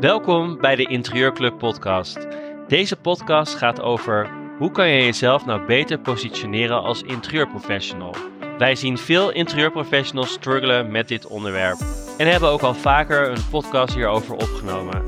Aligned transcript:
Welkom 0.00 0.58
bij 0.60 0.76
de 0.76 0.86
Interieurclub 0.88 1.58
podcast. 1.58 2.26
Deze 2.68 2.96
podcast 2.96 3.54
gaat 3.54 3.80
over 3.80 4.30
hoe 4.58 4.70
kan 4.70 4.88
je 4.88 5.02
jezelf 5.02 5.44
nou 5.44 5.66
beter 5.66 5.98
positioneren 5.98 6.82
als 6.82 7.02
interieurprofessional. 7.02 8.14
Wij 8.58 8.74
zien 8.74 8.98
veel 8.98 9.32
interieurprofessionals 9.32 10.32
struggelen 10.32 10.90
met 10.90 11.08
dit 11.08 11.26
onderwerp 11.26 11.78
en 12.18 12.30
hebben 12.30 12.48
ook 12.48 12.62
al 12.62 12.74
vaker 12.74 13.30
een 13.30 13.48
podcast 13.50 13.94
hierover 13.94 14.34
opgenomen. 14.34 15.02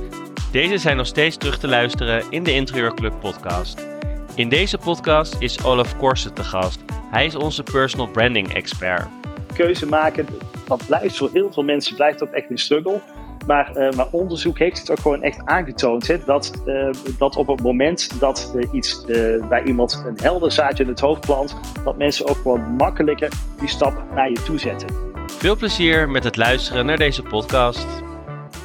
Deze 0.53 0.79
zijn 0.79 0.96
nog 0.96 1.07
steeds 1.07 1.37
terug 1.37 1.59
te 1.59 1.69
luisteren 1.69 2.30
in 2.30 2.43
de 2.43 2.53
Interieurclub 2.53 3.21
podcast. 3.21 3.87
In 4.35 4.49
deze 4.49 4.79
podcast 4.79 5.37
is 5.39 5.65
Olaf 5.65 5.96
Korsen 5.96 6.35
te 6.35 6.45
gast. 6.45 6.80
Hij 7.11 7.27
is 7.27 7.35
onze 7.35 7.62
personal 7.62 8.09
branding 8.09 8.55
expert. 8.55 9.18
Keuze 9.59 9.87
maken, 9.87 10.27
dat 10.67 10.87
blijft 10.87 11.17
voor 11.17 11.31
heel 11.33 11.53
veel 11.53 11.62
mensen 11.62 11.95
blijft 11.95 12.19
dat 12.19 12.30
echt 12.30 12.51
een 12.51 12.59
struggle. 12.59 13.01
Maar, 13.47 13.77
uh, 13.77 13.93
maar, 13.93 14.09
onderzoek 14.11 14.59
heeft 14.59 14.79
het 14.79 14.91
ook 14.91 14.99
gewoon 14.99 15.23
echt 15.23 15.41
aangetoond. 15.45 16.07
Hè, 16.07 16.25
dat, 16.25 16.62
uh, 16.66 16.91
dat 17.19 17.37
op 17.37 17.47
het 17.47 17.63
moment 17.63 18.21
dat 18.21 18.52
uh, 18.57 18.69
iets 18.73 19.05
bij 19.49 19.63
iemand 19.65 20.02
een 20.07 20.19
helder 20.23 20.52
zaadje 20.52 20.83
in 20.83 20.89
het 20.89 21.01
hoofd 21.01 21.21
plant, 21.21 21.61
dat 21.85 21.97
mensen 21.97 22.27
ook 22.27 22.37
gewoon 22.37 22.61
makkelijker 22.61 23.33
die 23.59 23.69
stap 23.69 24.05
naar 24.15 24.30
je 24.30 24.43
toe 24.43 24.59
zetten. 24.59 24.89
Veel 25.27 25.57
plezier 25.57 26.09
met 26.09 26.25
het 26.25 26.37
luisteren 26.37 26.87
naar 26.87 26.97
deze 26.97 27.23
podcast. 27.23 27.87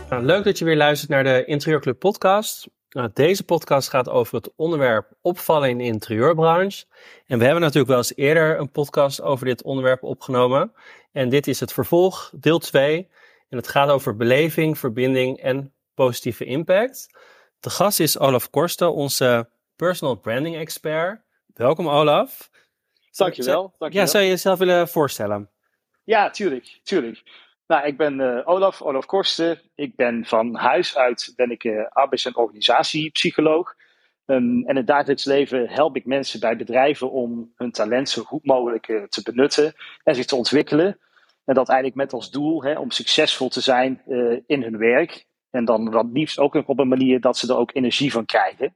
Nou, 0.10 0.24
leuk 0.24 0.44
dat 0.44 0.58
je 0.58 0.66
weer 0.66 0.78
luistert 0.78 1.10
naar 1.10 1.24
de 1.24 1.46
Interieurclub 1.46 2.00
podcast. 2.00 2.68
Nou, 2.94 3.10
deze 3.14 3.44
podcast 3.44 3.90
gaat 3.90 4.10
over 4.10 4.36
het 4.36 4.56
onderwerp 4.56 5.14
opvallen 5.22 5.70
in 5.70 5.78
de 5.78 5.84
interieurbranche. 5.84 6.86
En 7.26 7.38
we 7.38 7.44
hebben 7.44 7.62
natuurlijk 7.62 7.90
wel 7.90 7.98
eens 7.98 8.16
eerder 8.16 8.60
een 8.60 8.72
podcast 8.72 9.22
over 9.22 9.46
dit 9.46 9.64
onderwerp 9.64 10.04
opgenomen. 10.04 10.74
En 11.12 11.30
dit 11.30 11.48
is 11.48 11.60
het 11.60 11.74
vervolg, 11.74 12.32
deel 12.36 12.60
2. 12.60 13.10
En 13.50 13.58
het 13.58 13.68
gaat 13.68 13.90
over 13.90 14.16
beleving, 14.16 14.78
verbinding 14.78 15.40
en 15.40 15.74
positieve 15.94 16.46
impact. 16.46 17.18
De 17.60 17.70
gast 17.70 18.00
is 18.00 18.20
Olaf 18.20 18.50
Korsten, 18.50 18.94
onze 18.94 19.50
personal 19.76 20.16
branding 20.16 20.56
expert. 20.56 21.22
Welkom 21.54 21.90
Olaf. 21.90 22.50
Dankjewel. 23.12 23.62
dankjewel. 23.62 24.06
Ja, 24.06 24.12
zou 24.12 24.24
je 24.24 24.30
jezelf 24.30 24.60
willen 24.60 24.88
voorstellen? 24.88 25.50
Ja, 26.04 26.30
tuurlijk, 26.30 26.80
tuurlijk. 26.84 27.24
Nou, 27.68 27.86
ik 27.86 27.98
ben 27.98 28.20
uh, 28.20 28.42
Olaf, 28.44 28.82
Olaf 28.82 29.06
Korsten. 29.06 29.62
Ik 29.76 29.96
ben 29.96 30.26
van 30.26 30.56
huis 30.56 30.98
uit 30.98 31.34
ben 31.36 31.52
ik, 31.52 31.64
uh, 31.64 31.86
arbeids- 31.90 32.26
en 32.26 32.36
organisatiepsycholoog. 32.36 33.76
Um, 34.26 34.64
en 34.64 34.70
in 34.70 34.76
het 34.76 34.88
dagelijks 34.88 35.26
leven 35.26 35.70
help 35.70 35.96
ik 35.96 36.06
mensen 36.06 36.40
bij 36.40 36.56
bedrijven 36.56 37.12
om 37.12 37.52
hun 37.56 37.72
talent 37.72 38.10
zo 38.10 38.24
goed 38.24 38.46
mogelijk 38.46 38.88
uh, 38.88 39.04
te 39.04 39.22
benutten 39.22 39.74
en 40.04 40.16
zich 40.16 40.26
te 40.26 40.36
ontwikkelen. 40.36 41.00
En 41.46 41.54
dat 41.54 41.70
eigenlijk 41.70 41.98
met 41.98 42.14
als 42.14 42.32
doel 42.32 42.64
hè, 42.64 42.80
om 42.80 42.92
succesvol 42.92 43.50
te 43.50 43.62
zijn 43.62 44.02
in 44.48 44.62
hun 44.62 44.78
werk. 44.78 45.26
En 45.50 45.66
dan 45.66 45.92
wat 45.92 46.06
liefst 46.14 46.40
ook 46.40 46.54
op 46.54 46.80
een 46.80 46.88
manier 46.88 47.20
dat 47.20 47.38
ze 47.38 47.48
er 47.48 47.58
ook 47.58 47.76
energie 47.76 48.12
van 48.12 48.26
krijgen. 48.26 48.76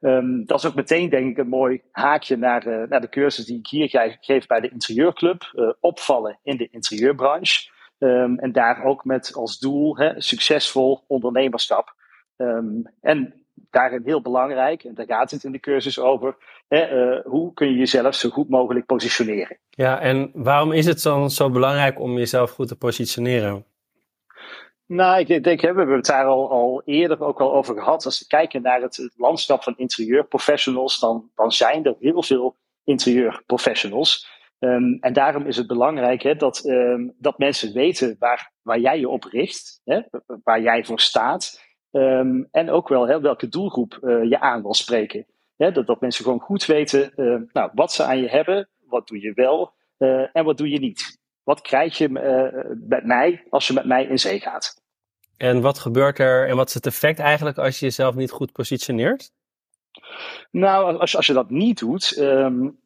Um, 0.00 0.46
dat 0.46 0.58
is 0.58 0.66
ook 0.66 0.74
meteen 0.74 1.10
denk 1.10 1.30
ik 1.30 1.38
een 1.38 1.48
mooi 1.48 1.82
haakje 1.90 2.36
naar, 2.36 2.88
naar 2.88 3.00
de 3.00 3.08
cursus 3.08 3.44
die 3.44 3.58
ik 3.58 3.66
hier 3.66 4.16
geef 4.20 4.46
bij 4.46 4.60
de 4.60 4.68
Interieurclub. 4.70 5.42
Opvallen 5.80 6.38
in 6.42 6.56
de 6.56 6.68
interieurbranche. 6.70 7.70
Um, 8.02 8.38
en 8.38 8.52
daar 8.52 8.84
ook 8.84 9.04
met 9.04 9.34
als 9.34 9.58
doel 9.58 9.96
hè, 9.96 10.20
succesvol 10.20 11.04
ondernemerschap. 11.06 11.94
Um, 12.36 12.82
en 13.00 13.44
daarin 13.70 14.02
heel 14.04 14.20
belangrijk, 14.20 14.84
en 14.84 14.94
daar 14.94 15.06
gaat 15.06 15.30
het 15.30 15.44
in 15.44 15.52
de 15.52 15.60
cursus 15.60 15.98
over, 15.98 16.36
hè, 16.68 17.14
uh, 17.14 17.24
hoe 17.24 17.54
kun 17.54 17.68
je 17.68 17.74
jezelf 17.74 18.14
zo 18.14 18.28
goed 18.28 18.48
mogelijk 18.48 18.86
positioneren. 18.86 19.58
Ja, 19.70 20.00
en 20.00 20.30
waarom 20.34 20.72
is 20.72 20.86
het 20.86 21.02
dan 21.02 21.30
zo 21.30 21.50
belangrijk 21.50 22.00
om 22.00 22.18
jezelf 22.18 22.50
goed 22.50 22.68
te 22.68 22.76
positioneren? 22.76 23.64
Nou, 24.86 25.20
ik 25.20 25.44
denk, 25.44 25.60
we 25.60 25.66
hebben 25.66 25.96
het 25.96 26.06
daar 26.06 26.26
al, 26.26 26.50
al 26.50 26.82
eerder 26.84 27.20
ook 27.20 27.40
al 27.40 27.54
over 27.54 27.74
gehad. 27.74 28.04
Als 28.04 28.18
we 28.18 28.26
kijken 28.26 28.62
naar 28.62 28.80
het, 28.80 28.96
het 28.96 29.12
landschap 29.16 29.62
van 29.62 29.74
interieurprofessionals, 29.76 31.00
dan, 31.00 31.30
dan 31.34 31.52
zijn 31.52 31.84
er 31.84 31.96
heel 32.00 32.22
veel 32.22 32.56
interieurprofessionals. 32.84 34.38
Um, 34.60 34.98
en 35.00 35.12
daarom 35.12 35.46
is 35.46 35.56
het 35.56 35.66
belangrijk 35.66 36.22
hè, 36.22 36.34
dat, 36.34 36.64
um, 36.64 37.14
dat 37.18 37.38
mensen 37.38 37.72
weten 37.72 38.16
waar, 38.18 38.52
waar 38.62 38.78
jij 38.78 38.98
je 38.98 39.08
op 39.08 39.24
richt, 39.24 39.80
hè, 39.84 40.00
waar 40.44 40.60
jij 40.60 40.84
voor 40.84 41.00
staat. 41.00 41.60
Um, 41.90 42.48
en 42.50 42.70
ook 42.70 42.88
wel 42.88 43.08
hè, 43.08 43.20
welke 43.20 43.48
doelgroep 43.48 43.98
uh, 44.02 44.24
je 44.24 44.40
aan 44.40 44.62
wil 44.62 44.74
spreken. 44.74 45.26
Hè, 45.56 45.72
dat, 45.72 45.86
dat 45.86 46.00
mensen 46.00 46.24
gewoon 46.24 46.40
goed 46.40 46.66
weten 46.66 47.12
uh, 47.16 47.40
nou, 47.52 47.70
wat 47.74 47.92
ze 47.92 48.04
aan 48.04 48.18
je 48.18 48.28
hebben, 48.28 48.68
wat 48.86 49.08
doe 49.08 49.20
je 49.20 49.32
wel 49.34 49.72
uh, 49.98 50.36
en 50.36 50.44
wat 50.44 50.58
doe 50.58 50.68
je 50.68 50.78
niet. 50.78 51.18
Wat 51.42 51.60
krijg 51.60 51.98
je 51.98 52.08
met 52.88 53.04
mij 53.04 53.46
als 53.50 53.66
je 53.66 53.72
met 53.72 53.84
mij 53.84 54.04
in 54.04 54.18
zee 54.18 54.40
gaat? 54.40 54.82
En 55.36 55.60
wat 55.60 55.78
gebeurt 55.78 56.18
er 56.18 56.48
en 56.48 56.56
wat 56.56 56.68
is 56.68 56.74
het 56.74 56.86
effect 56.86 57.18
eigenlijk 57.18 57.58
als 57.58 57.78
je 57.78 57.84
jezelf 57.84 58.14
niet 58.14 58.30
goed 58.30 58.52
positioneert? 58.52 59.32
Nou, 60.50 60.98
als, 60.98 61.16
als 61.16 61.26
je 61.26 61.32
dat 61.32 61.50
niet 61.50 61.78
doet, 61.78 62.18
Um, 62.18 62.79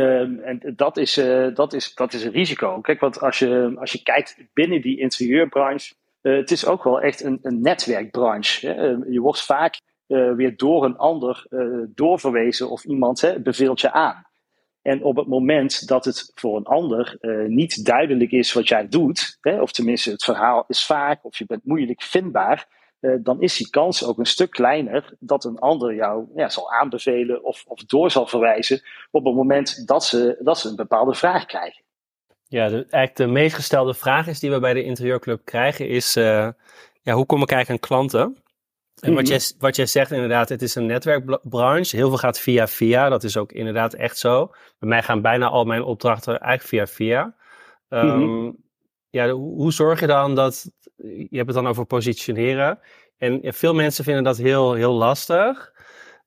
en 0.00 0.72
dat 0.76 0.96
is, 0.96 1.18
uh, 1.18 1.54
dat, 1.54 1.72
is, 1.72 1.94
dat 1.94 2.12
is 2.12 2.24
een 2.24 2.32
risico. 2.32 2.80
Kijk, 2.80 3.00
want 3.00 3.20
als 3.20 3.38
je, 3.38 3.72
als 3.78 3.92
je 3.92 4.02
kijkt 4.02 4.36
binnen 4.52 4.82
die 4.82 4.98
interieurbranche, 4.98 5.94
uh, 6.22 6.36
het 6.36 6.50
is 6.50 6.66
ook 6.66 6.84
wel 6.84 7.00
echt 7.00 7.22
een, 7.22 7.38
een 7.42 7.60
netwerkbranche. 7.60 8.66
Hè? 8.66 8.92
Uh, 8.92 9.12
je 9.12 9.20
wordt 9.20 9.42
vaak 9.42 9.80
weer 10.06 10.56
door 10.56 10.84
een 10.84 10.96
ander 10.96 11.46
doorverwezen 11.94 12.70
of 12.70 12.84
iemand 12.84 13.20
hè, 13.20 13.40
beveelt 13.40 13.80
je 13.80 13.92
aan. 13.92 14.26
En 14.82 15.02
op 15.02 15.16
het 15.16 15.26
moment 15.26 15.88
dat 15.88 16.04
het 16.04 16.32
voor 16.34 16.56
een 16.56 16.64
ander 16.64 17.18
niet 17.48 17.84
duidelijk 17.84 18.30
is 18.30 18.52
wat 18.52 18.68
jij 18.68 18.88
doet, 18.88 19.38
hè, 19.40 19.60
of 19.60 19.72
tenminste 19.72 20.10
het 20.10 20.24
verhaal 20.24 20.64
is 20.68 20.86
vaak 20.86 21.24
of 21.24 21.38
je 21.38 21.44
bent 21.46 21.64
moeilijk 21.64 22.02
vindbaar, 22.02 22.66
uh, 23.04 23.14
dan 23.20 23.40
is 23.40 23.56
die 23.56 23.70
kans 23.70 24.04
ook 24.04 24.18
een 24.18 24.26
stuk 24.26 24.50
kleiner 24.50 25.14
dat 25.18 25.44
een 25.44 25.58
ander 25.58 25.94
jou 25.94 26.26
ja, 26.34 26.48
zal 26.48 26.72
aanbevelen 26.72 27.44
of, 27.44 27.64
of 27.66 27.84
door 27.84 28.10
zal 28.10 28.26
verwijzen 28.26 28.82
op 29.10 29.24
het 29.24 29.34
moment 29.34 29.86
dat 29.86 30.04
ze, 30.04 30.36
dat 30.40 30.58
ze 30.58 30.68
een 30.68 30.76
bepaalde 30.76 31.14
vraag 31.14 31.46
krijgen. 31.46 31.82
Ja, 32.48 32.68
de, 32.68 32.74
eigenlijk 32.74 33.16
de 33.16 33.26
meest 33.26 33.54
gestelde 33.54 33.94
vraag 33.94 34.26
is 34.26 34.40
die 34.40 34.50
we 34.50 34.60
bij 34.60 34.74
de 34.74 34.84
interieurclub 34.84 35.44
krijgen 35.44 35.88
is, 35.88 36.16
uh, 36.16 36.48
ja, 37.02 37.12
hoe 37.12 37.26
kom 37.26 37.42
ik 37.42 37.50
eigenlijk 37.50 37.82
aan 37.82 37.88
klanten? 37.88 38.42
En 39.00 39.14
wat, 39.14 39.28
jij, 39.28 39.40
wat 39.58 39.76
jij 39.76 39.86
zegt 39.86 40.10
inderdaad, 40.10 40.48
het 40.48 40.62
is 40.62 40.74
een 40.74 40.86
netwerkbranche. 40.86 41.96
Heel 41.96 42.08
veel 42.08 42.18
gaat 42.18 42.40
via 42.40 42.66
via, 42.66 43.08
dat 43.08 43.24
is 43.24 43.36
ook 43.36 43.52
inderdaad 43.52 43.94
echt 43.94 44.18
zo. 44.18 44.46
Bij 44.78 44.88
mij 44.88 45.02
gaan 45.02 45.22
bijna 45.22 45.48
al 45.48 45.64
mijn 45.64 45.82
opdrachten 45.82 46.40
eigenlijk 46.40 46.68
via 46.68 46.86
via. 46.86 47.34
Um. 47.88 48.62
Ja, 49.14 49.30
hoe, 49.30 49.72
zorg 49.72 50.00
je 50.00 50.06
dan 50.06 50.34
dat, 50.34 50.70
je 50.96 51.26
hebt 51.30 51.46
het 51.46 51.54
dan 51.54 51.66
over 51.66 51.84
positioneren. 51.84 52.78
En 53.16 53.40
veel 53.42 53.74
mensen 53.74 54.04
vinden 54.04 54.24
dat 54.24 54.36
heel, 54.36 54.72
heel 54.72 54.92
lastig. 54.92 55.72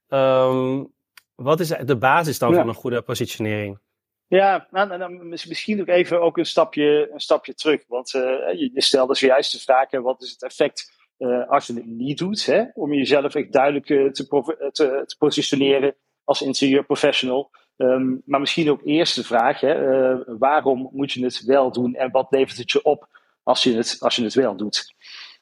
Um, 0.07 0.93
wat 1.35 1.59
is 1.59 1.67
de 1.67 1.97
basis 1.97 2.39
dan 2.39 2.51
ja. 2.51 2.55
van 2.55 2.67
een 2.67 2.73
goede 2.73 3.01
positionering? 3.01 3.79
Ja, 4.27 4.67
nou, 4.71 4.97
nou, 4.97 5.25
misschien 5.25 5.81
ook 5.81 5.87
even 5.87 6.21
ook 6.21 6.37
een 6.37 6.45
stapje, 6.45 7.09
een 7.13 7.19
stapje 7.19 7.53
terug. 7.53 7.83
Want 7.87 8.13
uh, 8.13 8.21
je, 8.59 8.69
je 8.73 8.81
stelde 8.81 9.15
zojuist 9.15 9.51
de 9.51 9.59
vraag: 9.59 9.91
wat 9.91 10.21
is 10.21 10.31
het 10.31 10.43
effect 10.43 10.91
uh, 11.17 11.49
als 11.49 11.67
je 11.67 11.73
het 11.73 11.85
niet 11.85 12.17
doet? 12.17 12.45
Hè? 12.45 12.63
Om 12.73 12.93
jezelf 12.93 13.35
echt 13.35 13.51
duidelijk 13.51 13.89
uh, 13.89 14.11
te, 14.11 14.27
te, 14.71 15.03
te, 15.05 15.15
positioneren 15.17 15.95
als 16.23 16.41
interieurprofessional. 16.41 17.51
Um, 17.77 18.21
maar 18.25 18.39
misschien 18.39 18.71
ook 18.71 18.81
eerst 18.83 19.15
de 19.15 19.23
vraag: 19.23 19.59
hè, 19.59 20.37
waarom 20.37 20.89
moet 20.93 21.11
je 21.11 21.23
het 21.23 21.43
wel 21.45 21.71
doen 21.71 21.95
en 21.95 22.11
wat 22.11 22.27
levert 22.29 22.57
het 22.57 22.71
je 22.71 22.83
op 22.83 23.07
als 23.43 23.63
je 23.63 23.75
het, 23.75 23.97
als 23.99 24.15
je 24.15 24.23
het 24.23 24.33
wel 24.33 24.55
doet? 24.55 24.95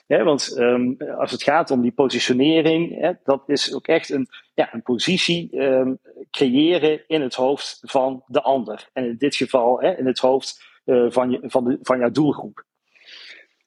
Want 0.07 0.57
um, 0.57 0.97
als 1.17 1.31
het 1.31 1.43
gaat 1.43 1.71
om 1.71 1.81
die 1.81 1.91
positionering, 1.91 2.99
hè, 2.99 3.11
dat 3.23 3.43
is 3.47 3.73
ook 3.73 3.87
echt 3.87 4.09
een, 4.09 4.27
ja, 4.53 4.73
een 4.73 4.81
positie 4.81 5.61
um, 5.61 5.99
creëren 6.31 7.07
in 7.07 7.21
het 7.21 7.35
hoofd 7.35 7.79
van 7.81 8.23
de 8.27 8.41
ander. 8.41 8.89
En 8.93 9.05
in 9.05 9.15
dit 9.17 9.35
geval 9.35 9.81
in 9.81 10.05
het 10.05 10.19
hoofd 10.19 10.63
uh, 10.85 11.05
van, 11.11 11.31
je, 11.31 11.39
van, 11.43 11.63
de, 11.63 11.79
van 11.81 11.99
jouw 11.99 12.11
doelgroep. 12.11 12.63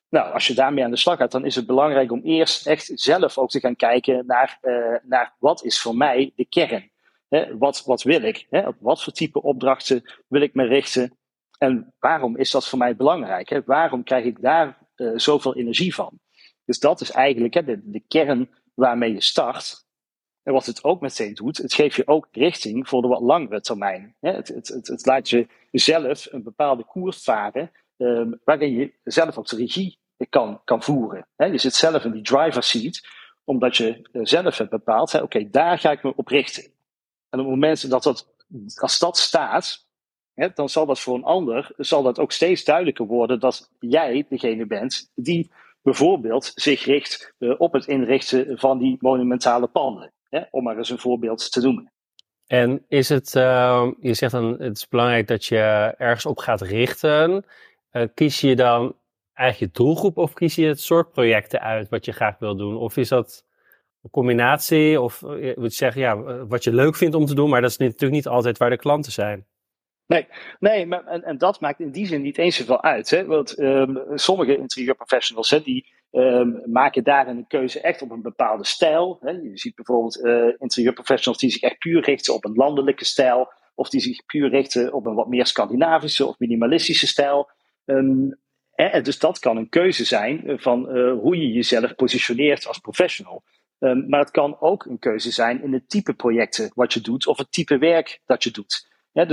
Nou, 0.09 0.33
als 0.33 0.47
je 0.47 0.55
daarmee 0.55 0.85
aan 0.85 0.91
de 0.91 0.97
slag 0.97 1.19
gaat, 1.19 1.31
dan 1.31 1.45
is 1.45 1.55
het 1.55 1.67
belangrijk 1.67 2.13
om 2.13 2.21
eerst 2.23 2.67
echt 2.67 2.91
zelf 2.95 3.39
ook 3.39 3.51
te 3.51 3.61
gaan 3.61 3.77
kijken 3.77 4.27
naar, 4.27 4.59
uh, 4.63 4.97
naar 5.03 5.35
wat 5.39 5.65
is 5.65 5.81
voor 5.81 5.97
mij 5.97 6.33
de 6.37 6.45
kern. 6.45 6.91
Hè, 7.29 7.59
wat, 7.59 7.85
wat 7.85 8.03
wil 8.03 8.23
ik? 8.23 8.47
Hè? 8.51 8.67
Op 8.67 8.77
wat 8.81 9.03
voor 9.03 9.13
type 9.13 9.43
opdrachten 9.43 10.03
wil 10.29 10.41
ik 10.41 10.55
me 10.55 10.65
richten? 10.65 11.17
En 11.59 11.95
waarom 11.99 12.37
is 12.37 12.51
dat 12.51 12.69
voor 12.69 12.79
mij 12.79 12.97
belangrijk? 12.97 13.49
Hè? 13.49 13.63
Waarom 13.65 14.03
krijg 14.03 14.25
ik 14.25 14.41
daar 14.41 14.79
uh, 14.97 15.13
zoveel 15.19 15.57
energie 15.57 15.95
van? 15.95 16.19
Dus 16.65 16.79
dat 16.79 17.01
is 17.01 17.11
eigenlijk 17.11 17.55
hè, 17.55 17.65
de, 17.65 18.03
kern 18.09 18.51
waarmee 18.75 19.13
je 19.13 19.21
start. 19.21 19.87
En 20.43 20.53
wat 20.53 20.67
het 20.67 20.85
ook 20.85 21.01
meteen 21.01 21.35
doet, 21.35 21.57
het 21.57 21.75
geeft 21.75 21.97
je 21.97 22.07
ook 22.07 22.29
richting 22.33 22.89
voor 22.89 23.03
de 23.03 23.09
wat 23.09 23.21
langere 23.21 23.61
termijn. 23.61 24.17
Het, 24.21 24.49
het, 24.49 24.69
het, 24.69 25.07
laat 25.07 25.29
je 25.29 25.47
zelf 25.71 26.27
een 26.31 26.43
bepaalde 26.43 26.85
koers 26.85 27.23
varen, 27.23 27.71
um, 27.97 28.41
waarin 28.45 28.73
je 28.73 28.93
zelf 29.05 29.39
ook 29.39 29.47
de 29.47 29.57
regie 29.57 29.99
kan, 30.29 30.61
kan 30.65 30.83
voeren. 30.83 31.27
Je 31.37 31.59
zit 31.59 31.75
zelf 31.75 32.05
in 32.05 32.13
die 32.13 32.23
driver 32.23 32.63
seat, 32.63 33.01
omdat 33.45 33.77
je 33.77 34.09
zelf 34.13 34.59
hebt 34.59 34.71
bepaald, 34.71 35.23
oké, 35.23 35.51
daar 35.51 35.79
ga 35.79 35.91
ik 35.91 36.03
me 36.03 36.13
op 36.17 36.29
richten. 36.29 36.73
En 37.31 37.39
op 37.39 37.45
het 37.45 37.55
moment 37.55 37.91
dat 37.91 38.03
dat, 38.03 38.35
als 38.75 38.99
dat 38.99 39.19
staat, 39.19 39.87
hè, 40.35 40.49
dan 40.55 40.69
zal 40.69 40.87
dat 40.87 41.01
voor 41.01 41.15
een 41.15 41.25
ander 41.25 41.71
zal 41.77 42.03
dat 42.03 42.19
ook 42.19 42.33
steeds 42.33 42.65
duidelijker 42.65 43.07
worden 43.07 43.41
dat 43.41 43.71
jij 43.81 44.27
degene 44.29 44.67
bent 44.67 45.11
die 45.15 45.51
bijvoorbeeld 45.83 46.53
zich 46.55 46.85
richt 46.85 47.35
uh, 47.39 47.55
op 47.59 47.73
het 47.73 47.87
inrichten 47.87 48.59
van 48.59 48.79
die 48.79 48.97
monumentale 49.01 49.67
panden. 49.67 50.13
Hè, 50.29 50.43
om 50.51 50.63
maar 50.63 50.77
eens 50.77 50.91
een 50.91 50.99
voorbeeld 50.99 51.53
te 51.53 51.61
noemen. 51.61 51.93
En 52.47 52.85
is 52.89 53.09
het, 53.09 53.35
uh, 53.35 53.91
je 54.01 54.15
zegt 54.15 54.33
dan, 54.33 54.57
het 54.59 54.77
is 54.77 54.89
belangrijk 54.89 55.27
dat 55.27 55.45
je 55.45 55.95
ergens 55.99 56.27
op 56.27 56.39
gaat 56.39 56.61
richten. 56.61 57.45
Uh, 57.93 58.03
kies 58.15 58.41
je 58.41 58.57
dan 58.57 58.97
eigenlijk 59.33 59.73
je 59.73 59.83
doelgroep 59.83 60.17
of 60.17 60.33
kies 60.33 60.55
je 60.55 60.67
het 60.67 60.81
soort 60.81 61.13
projecten 61.13 61.61
uit 61.61 61.89
wat 61.89 62.05
je 62.05 62.13
graag 62.13 62.39
wil 62.39 62.57
doen? 62.57 62.77
Of 62.77 62.97
is 62.97 63.09
dat 63.09 63.45
een 64.03 64.11
combinatie? 64.11 65.01
Of 65.01 65.23
uh, 65.23 65.45
je 65.45 65.55
moet 65.59 65.75
zeggen, 65.75 66.01
ja, 66.01 66.45
wat 66.47 66.65
je 66.65 66.73
leuk 66.73 66.97
vindt 66.97 67.15
om 67.15 67.27
te 67.27 67.35
doen, 67.35 67.51
maar 67.51 67.61
dat 67.61 67.71
is 67.71 67.77
natuurlijk 67.77 68.13
niet 68.13 68.27
altijd 68.27 68.59
waar 68.59 68.71
de 68.71 68.77
klanten 68.77 69.13
zijn. 69.13 69.47
Nee, 70.07 70.27
nee 70.59 70.89
en, 70.89 71.25
en 71.25 71.39
dat 71.39 71.61
maakt 71.61 71.81
in 71.81 71.91
die 71.91 72.07
zin 72.07 72.23
niet 72.23 72.39
eens 72.39 72.57
zoveel 72.57 72.83
uit. 72.83 73.11
Hè? 73.11 73.27
Want 73.27 73.59
um, 73.59 74.03
sommige 74.15 74.57
interieurprofessionals 74.57 75.61
die 75.65 75.87
um, 76.11 76.63
maken 76.65 77.05
daarin 77.05 77.37
een 77.37 77.47
keuze 77.47 77.81
echt 77.81 78.03
op 78.03 78.11
een 78.11 78.23
bepaalde 78.23 78.65
stijl. 78.65 79.19
Hè? 79.21 79.31
Je 79.31 79.59
ziet 79.59 79.75
bijvoorbeeld 79.75 80.25
uh, 80.25 80.55
interieurprofessionals 80.59 81.41
die 81.41 81.51
zich 81.51 81.63
echt 81.63 81.79
puur 81.79 82.05
richten 82.05 82.35
op 82.35 82.45
een 82.45 82.55
landelijke 82.55 83.05
stijl. 83.05 83.53
Of 83.75 83.89
die 83.89 84.01
zich 84.01 84.25
puur 84.27 84.49
richten 84.49 84.93
op 84.93 85.07
een 85.07 85.15
wat 85.15 85.29
meer 85.29 85.47
Scandinavische 85.47 86.27
of 86.27 86.39
minimalistische 86.39 87.07
stijl. 87.07 87.51
Um, 87.85 88.39
hè? 88.71 89.01
Dus 89.01 89.19
dat 89.19 89.39
kan 89.39 89.57
een 89.57 89.69
keuze 89.69 90.05
zijn 90.05 90.43
van 90.57 90.99
hoe 91.11 91.37
je 91.37 91.53
jezelf 91.53 91.95
positioneert 91.95 92.67
als 92.67 92.79
professional. 92.79 93.43
Um, 93.79 94.09
maar 94.09 94.21
het 94.21 94.31
kan 94.31 94.61
ook 94.61 94.85
een 94.85 94.99
keuze 94.99 95.31
zijn 95.31 95.63
in 95.63 95.73
het 95.73 95.89
type 95.89 96.15
projecten 96.15 96.71
wat 96.75 96.93
je 96.93 97.01
doet 97.01 97.27
of 97.27 97.39
het 97.39 97.53
type 97.53 97.79
werk 97.79 98.21
dat 98.27 98.43
je 98.43 98.51
doet. 98.51 98.87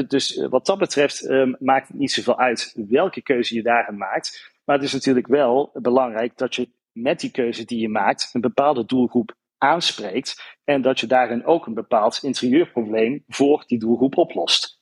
Dus 0.07 0.37
eh, 0.37 0.49
wat 0.49 0.65
dat 0.65 0.77
betreft 0.77 1.29
um, 1.29 1.55
maakt 1.59 1.87
het 1.87 1.97
niet 1.97 2.11
zoveel 2.11 2.39
uit 2.39 2.73
welke 2.89 3.21
keuze 3.21 3.55
je 3.55 3.63
daarin 3.63 3.97
maakt. 3.97 4.51
Maar 4.63 4.75
het 4.75 4.85
is 4.85 4.93
natuurlijk 4.93 5.27
wel 5.27 5.69
belangrijk 5.73 6.37
dat 6.37 6.55
je 6.55 6.69
met 6.91 7.19
die 7.19 7.31
keuze 7.31 7.65
die 7.65 7.79
je 7.79 7.89
maakt 7.89 8.29
een 8.33 8.41
bepaalde 8.41 8.85
doelgroep 8.85 9.35
aanspreekt. 9.57 10.57
En 10.63 10.81
dat 10.81 10.99
je 10.99 11.07
daarin 11.07 11.45
ook 11.45 11.65
een 11.65 11.73
bepaald 11.73 12.19
interieurprobleem 12.23 13.23
voor 13.27 13.63
die 13.67 13.79
doelgroep 13.79 14.17
oplost. 14.17 14.81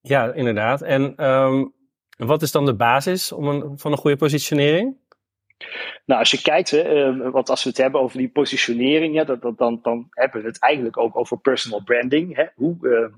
Ja, 0.00 0.32
inderdaad. 0.32 0.82
En 0.82 1.24
um, 1.30 1.72
wat 2.16 2.42
is 2.42 2.52
dan 2.52 2.64
de 2.64 2.74
basis 2.74 3.32
om 3.32 3.48
een, 3.48 3.78
van 3.78 3.92
een 3.92 3.98
goede 3.98 4.16
positionering? 4.16 4.96
Nou, 6.06 6.20
als 6.20 6.30
je 6.30 6.42
kijkt, 6.42 6.70
hè, 6.70 7.30
want 7.30 7.48
als 7.48 7.62
we 7.62 7.68
het 7.68 7.78
hebben 7.78 8.00
over 8.00 8.18
die 8.18 8.28
positionering, 8.28 9.14
ja, 9.14 9.24
dat, 9.24 9.58
dan, 9.58 9.78
dan 9.82 10.06
hebben 10.10 10.42
we 10.42 10.48
het 10.48 10.58
eigenlijk 10.58 10.96
ook 10.96 11.16
over 11.16 11.38
personal 11.38 11.82
branding. 11.82 12.36
Hè. 12.36 12.46
Hoe, 12.54 12.76
uh, 12.80 13.14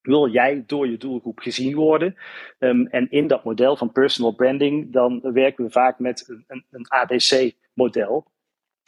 wil 0.00 0.28
jij 0.28 0.62
door 0.66 0.88
je 0.88 0.96
doelgroep 0.96 1.38
gezien 1.38 1.74
worden? 1.74 2.16
Um, 2.58 2.86
en 2.86 3.10
in 3.10 3.26
dat 3.26 3.44
model 3.44 3.76
van 3.76 3.92
personal 3.92 4.34
branding, 4.34 4.92
dan 4.92 5.20
werken 5.32 5.64
we 5.64 5.70
vaak 5.70 5.98
met 5.98 6.34
een, 6.46 6.64
een 6.70 6.90
ABC-model. 6.92 8.26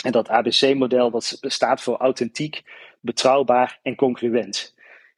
En 0.04 0.12
dat 0.12 0.28
ABC-model 0.28 1.10
dat 1.10 1.38
staat 1.40 1.82
voor 1.82 1.96
authentiek, 1.96 2.62
betrouwbaar 3.00 3.78
en 3.82 3.94
congruent. 3.94 4.74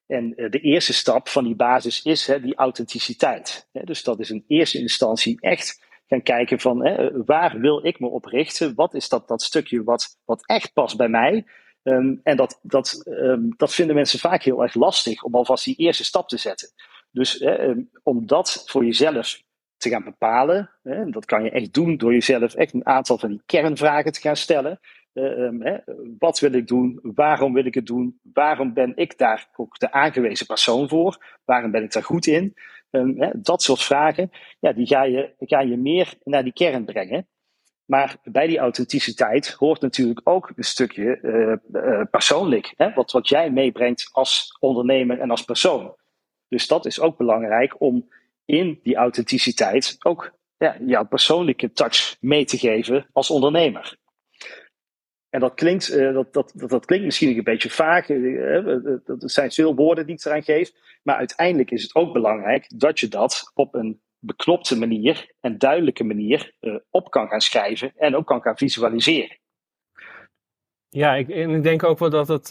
En 0.06 0.32
uh, 0.36 0.50
de 0.50 0.60
eerste 0.60 0.92
stap 0.92 1.28
van 1.28 1.44
die 1.44 1.54
basis 1.54 2.02
is 2.02 2.26
hè, 2.26 2.40
die 2.40 2.54
authenticiteit. 2.54 3.68
Dus 3.72 4.02
dat 4.02 4.20
is 4.20 4.30
in 4.30 4.44
eerste 4.46 4.78
instantie 4.78 5.40
echt 5.40 5.81
gaan 6.12 6.22
kijken 6.22 6.60
van 6.60 6.84
hè, 6.84 7.24
waar 7.24 7.58
wil 7.58 7.86
ik 7.86 8.00
me 8.00 8.06
op 8.06 8.24
richten? 8.24 8.74
Wat 8.74 8.94
is 8.94 9.08
dat, 9.08 9.28
dat 9.28 9.42
stukje 9.42 9.84
wat, 9.84 10.18
wat 10.24 10.46
echt 10.46 10.72
past 10.72 10.96
bij 10.96 11.08
mij? 11.08 11.44
Um, 11.82 12.20
en 12.22 12.36
dat, 12.36 12.58
dat, 12.62 13.02
um, 13.04 13.54
dat 13.56 13.74
vinden 13.74 13.94
mensen 13.94 14.18
vaak 14.18 14.42
heel 14.42 14.62
erg 14.62 14.74
lastig 14.74 15.22
om 15.22 15.34
alvast 15.34 15.64
die 15.64 15.76
eerste 15.76 16.04
stap 16.04 16.28
te 16.28 16.36
zetten. 16.36 16.68
Dus 17.10 17.40
um, 17.40 17.90
om 18.02 18.26
dat 18.26 18.62
voor 18.66 18.84
jezelf 18.84 19.42
te 19.76 19.88
gaan 19.88 20.04
bepalen, 20.04 20.70
hè, 20.82 21.10
dat 21.10 21.24
kan 21.24 21.44
je 21.44 21.50
echt 21.50 21.72
doen 21.72 21.96
door 21.96 22.12
jezelf 22.12 22.54
echt 22.54 22.74
een 22.74 22.86
aantal 22.86 23.18
van 23.18 23.28
die 23.28 23.42
kernvragen 23.46 24.12
te 24.12 24.20
gaan 24.20 24.36
stellen. 24.36 24.80
Hè, 25.12 25.76
wat 26.18 26.40
wil 26.40 26.52
ik 26.52 26.66
doen? 26.66 27.00
Waarom 27.02 27.52
wil 27.52 27.64
ik 27.64 27.74
het 27.74 27.86
doen? 27.86 28.20
Waarom 28.32 28.72
ben 28.72 28.92
ik 28.96 29.18
daar 29.18 29.48
ook 29.56 29.78
de 29.78 29.92
aangewezen 29.92 30.46
persoon 30.46 30.88
voor? 30.88 31.38
Waarom 31.44 31.70
ben 31.70 31.82
ik 31.82 31.92
daar 31.92 32.04
goed 32.04 32.26
in? 32.26 32.54
Hè, 32.92 33.30
dat 33.34 33.62
soort 33.62 33.82
vragen, 33.82 34.30
ja, 34.60 34.72
die 34.72 34.86
ga 34.86 35.02
je, 35.02 35.34
ga 35.38 35.60
je 35.60 35.76
meer 35.76 36.14
naar 36.24 36.42
die 36.44 36.52
kern 36.52 36.84
brengen. 36.84 37.26
Maar 37.84 38.16
bij 38.22 38.46
die 38.46 38.58
authenticiteit 38.58 39.50
hoort 39.50 39.80
natuurlijk 39.80 40.20
ook 40.24 40.52
een 40.56 40.64
stukje 40.64 41.18
uh, 41.22 41.82
uh, 41.82 42.02
persoonlijk. 42.10 42.74
Hè? 42.76 42.92
Wat, 42.92 43.10
wat 43.10 43.28
jij 43.28 43.50
meebrengt 43.50 44.08
als 44.12 44.56
ondernemer 44.60 45.20
en 45.20 45.30
als 45.30 45.44
persoon. 45.44 45.94
Dus 46.48 46.66
dat 46.66 46.86
is 46.86 47.00
ook 47.00 47.16
belangrijk 47.16 47.80
om 47.80 48.08
in 48.44 48.80
die 48.82 48.96
authenticiteit 48.96 49.96
ook 49.98 50.38
ja, 50.56 50.76
jouw 50.86 51.06
persoonlijke 51.06 51.72
touch 51.72 52.16
mee 52.20 52.44
te 52.44 52.58
geven 52.58 53.06
als 53.12 53.30
ondernemer. 53.30 53.96
En 55.34 55.40
dat 55.40 55.54
klinkt, 55.54 55.90
uh, 55.90 56.14
dat, 56.14 56.32
dat, 56.32 56.52
dat, 56.54 56.70
dat, 56.70 56.84
klinkt 56.84 57.04
misschien 57.04 57.36
een 57.36 57.44
beetje 57.44 57.70
vaag. 57.70 58.08
Er 58.08 59.02
zijn 59.18 59.50
veel 59.50 59.74
woorden 59.74 60.06
die 60.06 60.14
ik 60.14 60.24
eraan 60.24 60.42
geef. 60.42 60.72
Maar 61.02 61.16
uiteindelijk 61.16 61.70
is 61.70 61.82
het 61.82 61.94
ook 61.94 62.12
belangrijk 62.12 62.78
dat 62.78 63.00
je 63.00 63.08
dat 63.08 63.50
op 63.54 63.74
een 63.74 64.00
beknopte 64.18 64.78
manier 64.78 65.32
en 65.40 65.58
duidelijke 65.58 66.04
manier 66.04 66.54
op 66.90 67.10
kan 67.10 67.28
gaan 67.28 67.40
schrijven 67.40 67.92
en 67.96 68.16
ook 68.16 68.26
kan 68.26 68.42
gaan 68.42 68.56
visualiseren. 68.56 69.38
Ja, 70.88 71.14
ik, 71.14 71.28
en 71.28 71.50
ik 71.50 71.62
denk 71.62 71.84
ook 71.84 71.98
wel 71.98 72.10
dat 72.10 72.28
het. 72.28 72.50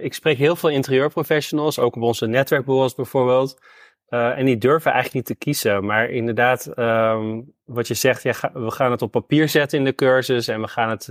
Ik 0.00 0.14
spreek 0.14 0.36
heel 0.36 0.56
veel 0.56 0.70
interieurprofessionals, 0.70 1.78
ook 1.78 1.96
op 1.96 2.02
onze 2.02 2.26
netwerkbureaus 2.26 2.94
bijvoorbeeld. 2.94 3.58
En 4.10 4.44
die 4.44 4.58
durven 4.58 4.92
eigenlijk 4.92 5.14
niet 5.14 5.38
te 5.38 5.44
kiezen. 5.44 5.84
Maar 5.84 6.10
inderdaad, 6.10 6.78
um, 6.78 7.52
wat 7.64 7.88
je 7.88 7.94
zegt, 7.94 8.22
ja, 8.22 8.50
we 8.52 8.70
gaan 8.70 8.90
het 8.90 9.02
op 9.02 9.10
papier 9.10 9.48
zetten 9.48 9.78
in 9.78 9.84
de 9.84 9.94
cursus 9.94 10.48
en 10.48 10.60
we 10.60 10.68
gaan 10.68 10.90
het 10.90 11.04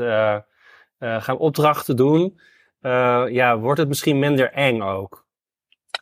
gaan 1.23 1.37
opdrachten 1.37 1.95
doen. 1.95 2.39
ja, 3.31 3.57
wordt 3.59 3.79
het 3.79 3.87
misschien 3.87 4.19
minder 4.19 4.51
eng 4.51 4.81
ook? 4.81 5.27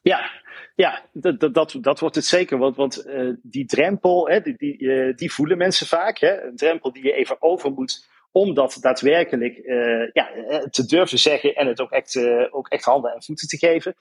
Ja, 0.02 0.30
ja, 0.76 1.02
dat, 1.14 1.54
dat, 1.54 1.78
dat, 1.82 2.00
wordt 2.00 2.16
het 2.16 2.26
zeker. 2.26 2.58
Want, 2.58 2.76
want 2.76 3.08
die 3.42 3.66
drempel, 3.66 4.30
hè, 4.30 4.42
die, 4.42 4.58
die, 4.58 5.14
die 5.14 5.34
voelen 5.34 5.58
mensen 5.58 5.88
vaak. 5.88 6.18
Hè? 6.18 6.42
Een 6.42 6.56
drempel 6.56 6.94
die 6.94 7.04
je 7.04 7.14
even 7.14 7.36
over 7.40 7.72
moet 7.72 8.08
om 8.32 8.54
dat 8.54 8.78
daadwerkelijk 8.82 9.62
ja, 10.14 10.30
te 10.70 10.86
durven 10.86 11.20
zeggen 11.20 11.56
en 11.56 11.68
het 11.68 11.82
ook 11.82 11.92
echt, 11.92 12.20
ook 12.52 12.68
echt 12.68 12.84
handen 12.84 13.14
en 13.14 13.24
voeten 13.24 13.48
te 13.48 13.58
geven. 13.58 13.96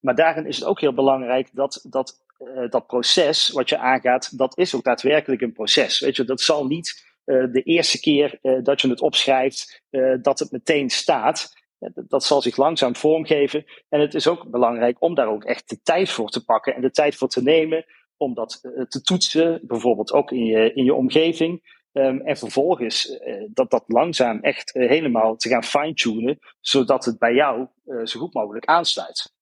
Maar 0.00 0.14
daarin 0.14 0.46
is 0.46 0.56
het 0.56 0.64
ook 0.64 0.80
heel 0.80 0.94
belangrijk 0.94 1.48
dat 1.52 1.86
dat, 1.90 2.24
dat 2.70 2.86
proces 2.86 3.50
wat 3.50 3.68
je 3.68 3.78
aangaat, 3.78 4.38
dat 4.38 4.58
is 4.58 4.74
ook 4.74 4.84
daadwerkelijk 4.84 5.40
een 5.40 5.52
proces. 5.52 6.00
Weet 6.00 6.16
je, 6.16 6.24
dat 6.24 6.40
zal 6.40 6.66
niet 6.66 7.10
de 7.24 7.62
eerste 7.64 8.00
keer 8.00 8.38
dat 8.62 8.80
je 8.80 8.88
het 8.88 9.00
opschrijft, 9.00 9.82
dat 10.20 10.38
het 10.38 10.50
meteen 10.50 10.90
staat 10.90 11.60
dat 12.08 12.24
zal 12.24 12.42
zich 12.42 12.56
langzaam 12.56 12.96
vormgeven. 12.96 13.64
En 13.88 14.00
het 14.00 14.14
is 14.14 14.26
ook 14.26 14.50
belangrijk 14.50 14.96
om 15.02 15.14
daar 15.14 15.28
ook 15.28 15.44
echt 15.44 15.68
de 15.68 15.80
tijd 15.82 16.10
voor 16.10 16.28
te 16.28 16.44
pakken 16.44 16.74
en 16.74 16.80
de 16.80 16.90
tijd 16.90 17.14
voor 17.14 17.28
te 17.28 17.42
nemen 17.42 17.84
om 18.16 18.34
dat 18.34 18.58
eh, 18.62 18.84
te 18.84 19.00
toetsen, 19.02 19.60
bijvoorbeeld 19.62 20.12
ook 20.12 20.30
in 20.30 20.44
je, 20.44 20.72
in 20.72 20.84
je 20.84 20.94
omgeving. 20.94 21.80
Um, 21.92 22.20
en 22.20 22.36
vervolgens 22.36 23.18
dat, 23.48 23.70
dat 23.70 23.84
langzaam 23.86 24.40
echt 24.40 24.72
helemaal 24.72 25.36
te 25.36 25.48
gaan 25.48 25.64
fine-tunen, 25.64 26.38
zodat 26.60 27.04
het 27.04 27.18
bij 27.18 27.34
jou 27.34 27.66
zo 28.04 28.20
goed 28.20 28.34
mogelijk 28.34 28.64
aansluit. 28.64 29.32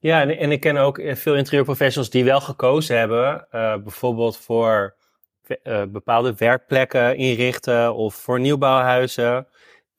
Ja, 0.00 0.20
en, 0.20 0.38
en 0.38 0.52
ik 0.52 0.60
ken 0.60 0.76
ook 0.76 1.00
veel 1.04 1.36
interieurprofessionals 1.36 2.10
die 2.10 2.24
wel 2.24 2.40
gekozen 2.40 2.98
hebben, 2.98 3.46
bijvoorbeeld 3.82 4.36
voor 4.36 4.96
bepaalde 5.88 6.34
werkplekken 6.34 7.16
inrichten 7.16 7.94
of 7.94 8.14
voor 8.14 8.40
nieuwbouwhuizen. 8.40 9.46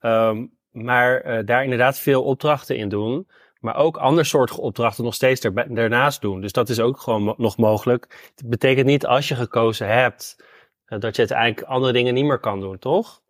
Um, 0.02 0.58
maar 0.72 1.46
daar 1.46 1.64
inderdaad 1.64 2.00
veel 2.00 2.24
opdrachten 2.24 2.78
in 2.78 2.90
doen. 2.90 3.28
Maar 3.60 3.76
ook 3.76 3.98
andersoortige 3.98 4.62
opdrachten 4.62 5.04
nog 5.04 5.14
steeds 5.14 5.44
er, 5.44 5.74
daarnaast 5.76 6.22
doen. 6.22 6.42
Dus 6.42 6.52
dat 6.52 6.70
is 6.70 6.80
ook 6.80 7.00
gewoon 7.00 7.34
nog 7.38 7.58
mogelijk. 7.58 8.32
Het 8.36 8.50
betekent 8.50 8.86
niet 8.86 9.06
als 9.06 9.28
je 9.28 9.36
gekozen 9.36 9.88
hebt, 9.88 10.44
dat 10.86 11.16
je 11.16 11.22
uiteindelijk 11.22 11.68
andere 11.68 11.94
dingen 11.94 12.14
niet 12.14 12.26
meer 12.26 12.40
kan 12.40 12.60
doen, 12.60 12.78
toch? 12.78 13.22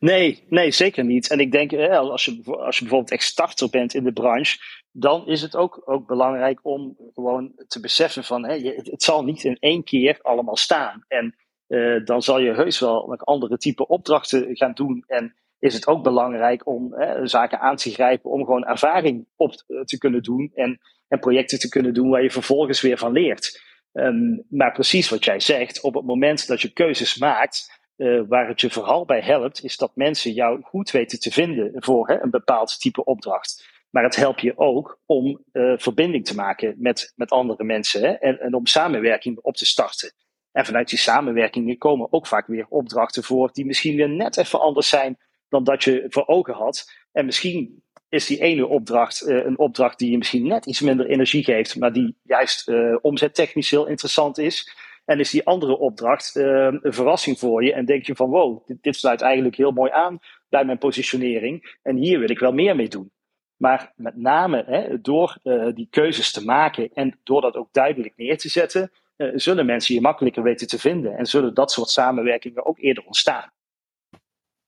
Nee, 0.00 0.44
nee, 0.48 0.70
zeker 0.70 1.04
niet. 1.04 1.30
En 1.30 1.40
ik 1.40 1.52
denk, 1.52 1.72
als 1.90 2.24
je, 2.24 2.40
als 2.44 2.76
je 2.76 2.82
bijvoorbeeld 2.82 3.12
echt 3.12 3.22
starter 3.22 3.70
bent 3.70 3.94
in 3.94 4.04
de 4.04 4.12
branche, 4.12 4.58
dan 4.92 5.26
is 5.26 5.42
het 5.42 5.56
ook, 5.56 5.82
ook 5.84 6.06
belangrijk 6.06 6.60
om 6.62 6.96
gewoon 7.14 7.52
te 7.66 7.80
beseffen 7.80 8.24
van, 8.24 8.44
hè, 8.44 8.54
het 8.74 9.02
zal 9.02 9.24
niet 9.24 9.44
in 9.44 9.56
één 9.60 9.84
keer 9.84 10.18
allemaal 10.22 10.56
staan. 10.56 11.04
En 11.08 11.34
uh, 11.68 12.04
dan 12.04 12.22
zal 12.22 12.40
je 12.40 12.52
heus 12.52 12.78
wel 12.78 13.06
met 13.06 13.24
andere 13.24 13.58
type 13.58 13.86
opdrachten 13.86 14.56
gaan 14.56 14.72
doen. 14.72 15.04
En 15.06 15.34
is 15.58 15.74
het 15.74 15.86
ook 15.86 16.02
belangrijk 16.02 16.66
om 16.66 16.94
hè, 16.94 17.26
zaken 17.26 17.60
aan 17.60 17.76
te 17.76 17.90
grijpen 17.90 18.30
om 18.30 18.44
gewoon 18.44 18.64
ervaring 18.64 19.26
op 19.36 19.52
te 19.84 19.98
kunnen 19.98 20.22
doen 20.22 20.50
en, 20.54 20.80
en 21.08 21.18
projecten 21.18 21.58
te 21.58 21.68
kunnen 21.68 21.94
doen 21.94 22.10
waar 22.10 22.22
je 22.22 22.30
vervolgens 22.30 22.80
weer 22.80 22.98
van 22.98 23.12
leert. 23.12 23.66
Um, 23.92 24.44
maar 24.48 24.72
precies 24.72 25.08
wat 25.08 25.24
jij 25.24 25.40
zegt, 25.40 25.80
op 25.80 25.94
het 25.94 26.04
moment 26.04 26.46
dat 26.46 26.60
je 26.60 26.72
keuzes 26.72 27.18
maakt, 27.18 27.77
uh, 27.98 28.22
waar 28.28 28.48
het 28.48 28.60
je 28.60 28.70
vooral 28.70 29.04
bij 29.04 29.20
helpt, 29.20 29.64
is 29.64 29.76
dat 29.76 29.90
mensen 29.94 30.32
jou 30.32 30.62
goed 30.62 30.90
weten 30.90 31.20
te 31.20 31.30
vinden 31.30 31.72
voor 31.74 32.08
hè, 32.08 32.22
een 32.22 32.30
bepaald 32.30 32.80
type 32.80 33.04
opdracht. 33.04 33.76
Maar 33.90 34.02
het 34.02 34.16
helpt 34.16 34.40
je 34.40 34.52
ook 34.56 35.00
om 35.06 35.44
uh, 35.52 35.72
verbinding 35.76 36.24
te 36.24 36.34
maken 36.34 36.74
met, 36.78 37.12
met 37.16 37.30
andere 37.30 37.64
mensen 37.64 38.02
hè? 38.02 38.12
En, 38.12 38.40
en 38.40 38.54
om 38.54 38.66
samenwerking 38.66 39.38
op 39.38 39.56
te 39.56 39.66
starten. 39.66 40.12
En 40.52 40.64
vanuit 40.64 40.88
die 40.88 40.98
samenwerkingen 40.98 41.78
komen 41.78 42.12
ook 42.12 42.26
vaak 42.26 42.46
weer 42.46 42.66
opdrachten 42.68 43.24
voor 43.24 43.50
die 43.52 43.66
misschien 43.66 43.96
weer 43.96 44.08
net 44.08 44.36
even 44.36 44.60
anders 44.60 44.88
zijn 44.88 45.18
dan 45.48 45.64
dat 45.64 45.84
je 45.84 46.06
voor 46.08 46.26
ogen 46.26 46.54
had. 46.54 46.90
En 47.12 47.24
misschien 47.24 47.82
is 48.08 48.26
die 48.26 48.40
ene 48.40 48.66
opdracht 48.66 49.28
uh, 49.28 49.44
een 49.44 49.58
opdracht 49.58 49.98
die 49.98 50.10
je 50.10 50.18
misschien 50.18 50.46
net 50.46 50.66
iets 50.66 50.80
minder 50.80 51.06
energie 51.06 51.44
geeft, 51.44 51.76
maar 51.76 51.92
die 51.92 52.16
juist 52.22 52.70
omzettechnisch 53.00 53.70
heel 53.70 53.86
interessant 53.86 54.38
is. 54.38 54.72
En 55.08 55.18
is 55.18 55.30
die 55.30 55.46
andere 55.46 55.78
opdracht 55.78 56.36
uh, 56.36 56.44
een 56.80 56.92
verrassing 56.92 57.38
voor 57.38 57.64
je 57.64 57.72
en 57.72 57.84
denk 57.84 58.04
je 58.04 58.14
van 58.14 58.30
wow, 58.30 58.66
dit, 58.66 58.82
dit 58.82 58.96
sluit 58.96 59.20
eigenlijk 59.20 59.56
heel 59.56 59.70
mooi 59.70 59.90
aan 59.90 60.18
bij 60.48 60.64
mijn 60.64 60.78
positionering 60.78 61.78
en 61.82 61.96
hier 61.96 62.18
wil 62.18 62.30
ik 62.30 62.38
wel 62.38 62.52
meer 62.52 62.76
mee 62.76 62.88
doen. 62.88 63.10
Maar 63.56 63.92
met 63.96 64.16
name 64.16 64.64
hè, 64.66 65.00
door 65.00 65.38
die 65.74 65.88
keuzes 65.90 66.32
te 66.32 66.44
maken 66.44 66.90
en 66.94 67.18
door 67.24 67.40
dat 67.40 67.56
ook 67.56 67.68
duidelijk 67.72 68.16
neer 68.16 68.38
te 68.38 68.48
zetten, 68.48 68.90
zullen 69.16 69.66
mensen 69.66 69.94
je 69.94 70.00
makkelijker 70.00 70.42
weten 70.42 70.66
te 70.66 70.78
vinden 70.78 71.16
en 71.16 71.26
zullen 71.26 71.54
dat 71.54 71.72
soort 71.72 71.88
samenwerkingen 71.88 72.66
ook 72.66 72.78
eerder 72.78 73.04
ontstaan. 73.04 73.52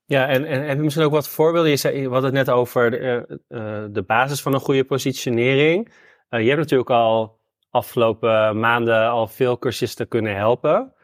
Ja, 0.04 0.28
en, 0.28 0.44
en 0.44 0.62
heb 0.62 0.76
je 0.76 0.82
misschien 0.82 1.04
ook 1.04 1.12
wat 1.12 1.28
voorbeelden? 1.28 1.70
Je, 1.70 1.76
zei, 1.76 2.08
het 2.08 2.32
net 2.32 2.50
over 2.50 2.90
de, 2.90 3.40
uh, 3.48 3.84
de 3.90 4.02
basis 4.02 4.42
van 4.42 4.54
een 4.54 4.60
goede 4.60 4.84
positionering. 4.84 5.92
Je 6.28 6.36
hebt 6.36 6.58
natuurlijk 6.58 6.90
al 6.90 7.39
afgelopen 7.70 8.58
maanden 8.58 9.08
al 9.08 9.26
veel 9.26 9.58
cursisten 9.58 10.08
kunnen 10.08 10.36
helpen. 10.36 10.94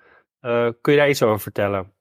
Uh, 0.41 0.69
kun 0.81 0.93
je 0.93 0.99
daar 0.99 1.09
iets 1.09 1.23
over 1.23 1.41
vertellen? 1.41 1.93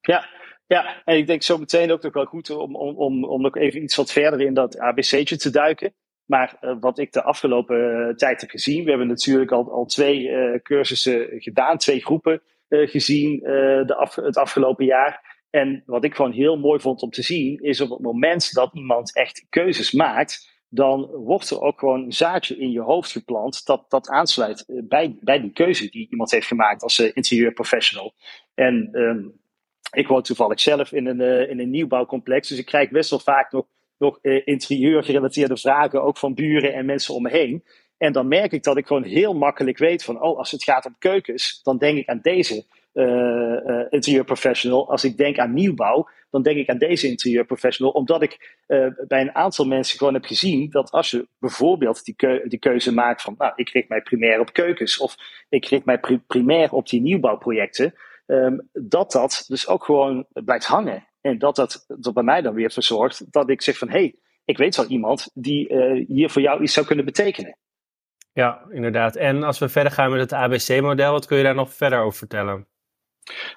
Ja, 0.00 0.26
ja, 0.66 1.02
en 1.04 1.16
ik 1.16 1.26
denk 1.26 1.42
zo 1.42 1.58
meteen 1.58 1.92
ook 1.92 2.12
wel 2.12 2.24
goed 2.24 2.50
om, 2.50 2.76
om, 2.76 2.96
om, 2.96 3.24
om 3.24 3.42
nog 3.42 3.56
even 3.56 3.82
iets 3.82 3.96
wat 3.96 4.12
verder 4.12 4.40
in 4.40 4.54
dat 4.54 4.78
ABC'tje 4.78 5.36
te 5.36 5.50
duiken. 5.50 5.94
Maar 6.24 6.56
uh, 6.60 6.76
wat 6.80 6.98
ik 6.98 7.12
de 7.12 7.22
afgelopen 7.22 8.08
uh, 8.08 8.14
tijd 8.14 8.40
heb 8.40 8.50
gezien, 8.50 8.84
we 8.84 8.90
hebben 8.90 9.08
natuurlijk 9.08 9.52
al, 9.52 9.72
al 9.72 9.84
twee 9.84 10.30
cursussen 10.62 11.26
gedaan, 11.30 11.78
twee 11.78 12.00
groepen 12.00 12.42
gezien 12.68 13.38
de 13.86 13.94
af, 13.96 14.14
het 14.14 14.36
afgelopen 14.36 14.84
jaar. 14.84 15.42
En 15.50 15.82
wat 15.86 16.04
ik 16.04 16.14
gewoon 16.14 16.32
heel 16.32 16.56
mooi 16.56 16.80
vond 16.80 17.02
om 17.02 17.10
te 17.10 17.22
zien, 17.22 17.58
is 17.62 17.80
op 17.80 17.90
het 17.90 18.00
moment 18.00 18.52
dat 18.52 18.74
iemand 18.74 19.16
echt 19.16 19.46
keuzes 19.48 19.92
maakt, 19.92 20.53
dan 20.74 21.06
wordt 21.06 21.50
er 21.50 21.60
ook 21.60 21.78
gewoon 21.78 22.04
een 22.04 22.12
zaadje 22.12 22.56
in 22.56 22.70
je 22.70 22.80
hoofd 22.80 23.12
geplant 23.12 23.66
dat, 23.66 23.84
dat 23.88 24.08
aansluit 24.08 24.64
eh, 24.66 24.76
bij, 24.82 25.16
bij 25.20 25.40
die 25.40 25.52
keuze 25.52 25.90
die 25.90 26.08
iemand 26.10 26.30
heeft 26.30 26.46
gemaakt 26.46 26.82
als 26.82 26.98
uh, 26.98 27.10
interieurprofessional. 27.14 28.14
En 28.54 28.88
um, 28.92 29.40
ik 29.90 30.08
woon 30.08 30.22
toevallig 30.22 30.60
zelf 30.60 30.92
in 30.92 31.06
een, 31.06 31.20
uh, 31.20 31.50
in 31.50 31.60
een 31.60 31.70
nieuwbouwcomplex, 31.70 32.48
dus 32.48 32.58
ik 32.58 32.66
krijg 32.66 32.90
best 32.90 33.10
wel 33.10 33.18
vaak 33.18 33.52
nog, 33.52 33.66
nog 33.98 34.18
uh, 34.22 34.42
interieurgerelateerde 34.44 35.56
vragen, 35.56 36.02
ook 36.02 36.16
van 36.16 36.34
buren 36.34 36.74
en 36.74 36.86
mensen 36.86 37.14
om 37.14 37.22
me 37.22 37.30
heen. 37.30 37.64
En 37.96 38.12
dan 38.12 38.28
merk 38.28 38.52
ik 38.52 38.62
dat 38.62 38.76
ik 38.76 38.86
gewoon 38.86 39.02
heel 39.02 39.34
makkelijk 39.34 39.78
weet 39.78 40.04
van, 40.04 40.22
oh, 40.22 40.38
als 40.38 40.50
het 40.50 40.64
gaat 40.64 40.86
om 40.86 40.96
keukens, 40.98 41.60
dan 41.62 41.78
denk 41.78 41.98
ik 41.98 42.08
aan 42.08 42.20
deze 42.22 42.64
interieurprofessional. 43.90 44.90
Als 44.90 45.04
ik 45.04 45.16
denk 45.16 45.38
aan 45.38 45.54
nieuwbouw, 45.54 46.08
dan 46.30 46.42
denk 46.42 46.56
ik 46.56 46.68
aan 46.68 46.78
deze 46.78 47.08
interieurprofessional. 47.08 47.92
Omdat 47.92 48.22
ik 48.22 48.62
uh, 48.68 48.86
bij 49.08 49.20
een 49.20 49.34
aantal 49.34 49.66
mensen 49.66 49.98
gewoon 49.98 50.14
heb 50.14 50.24
gezien 50.24 50.70
dat 50.70 50.90
als 50.90 51.10
je 51.10 51.28
bijvoorbeeld 51.38 52.04
die, 52.04 52.14
keu 52.14 52.48
die 52.48 52.58
keuze 52.58 52.92
maakt 52.92 53.22
van, 53.22 53.34
nou, 53.38 53.52
ik 53.56 53.68
richt 53.68 53.88
mij 53.88 54.02
primair 54.02 54.40
op 54.40 54.52
keukens 54.52 54.98
of 54.98 55.16
ik 55.48 55.66
richt 55.66 55.84
mij 55.84 55.98
pri 55.98 56.18
primair 56.18 56.72
op 56.72 56.88
die 56.88 57.00
nieuwbouwprojecten, 57.00 57.94
um, 58.26 58.68
dat 58.72 59.12
dat 59.12 59.44
dus 59.46 59.68
ook 59.68 59.84
gewoon 59.84 60.26
blijft 60.30 60.66
hangen. 60.66 61.08
En 61.20 61.38
dat 61.38 61.56
dat 61.56 61.84
er 62.02 62.12
bij 62.12 62.22
mij 62.22 62.42
dan 62.42 62.54
weer 62.54 62.72
voor 62.72 62.82
zorgt 62.82 63.32
dat 63.32 63.50
ik 63.50 63.62
zeg 63.62 63.78
van, 63.78 63.88
hé, 63.88 63.98
hey, 63.98 64.14
ik 64.44 64.56
weet 64.56 64.76
wel 64.76 64.86
iemand 64.86 65.30
die 65.34 65.74
hier 66.08 66.30
voor 66.30 66.42
jou 66.42 66.62
iets 66.62 66.72
zou 66.72 66.86
kunnen 66.86 67.04
betekenen. 67.04 67.58
Ja, 68.32 68.66
inderdaad. 68.70 69.16
En 69.16 69.42
als 69.42 69.58
we 69.58 69.68
verder 69.68 69.92
gaan 69.92 70.10
met 70.10 70.20
het 70.20 70.32
ABC-model, 70.32 71.12
wat 71.12 71.26
kun 71.26 71.36
je 71.36 71.42
daar 71.42 71.54
nog 71.54 71.74
verder 71.74 72.00
over 72.00 72.18
vertellen? 72.18 72.66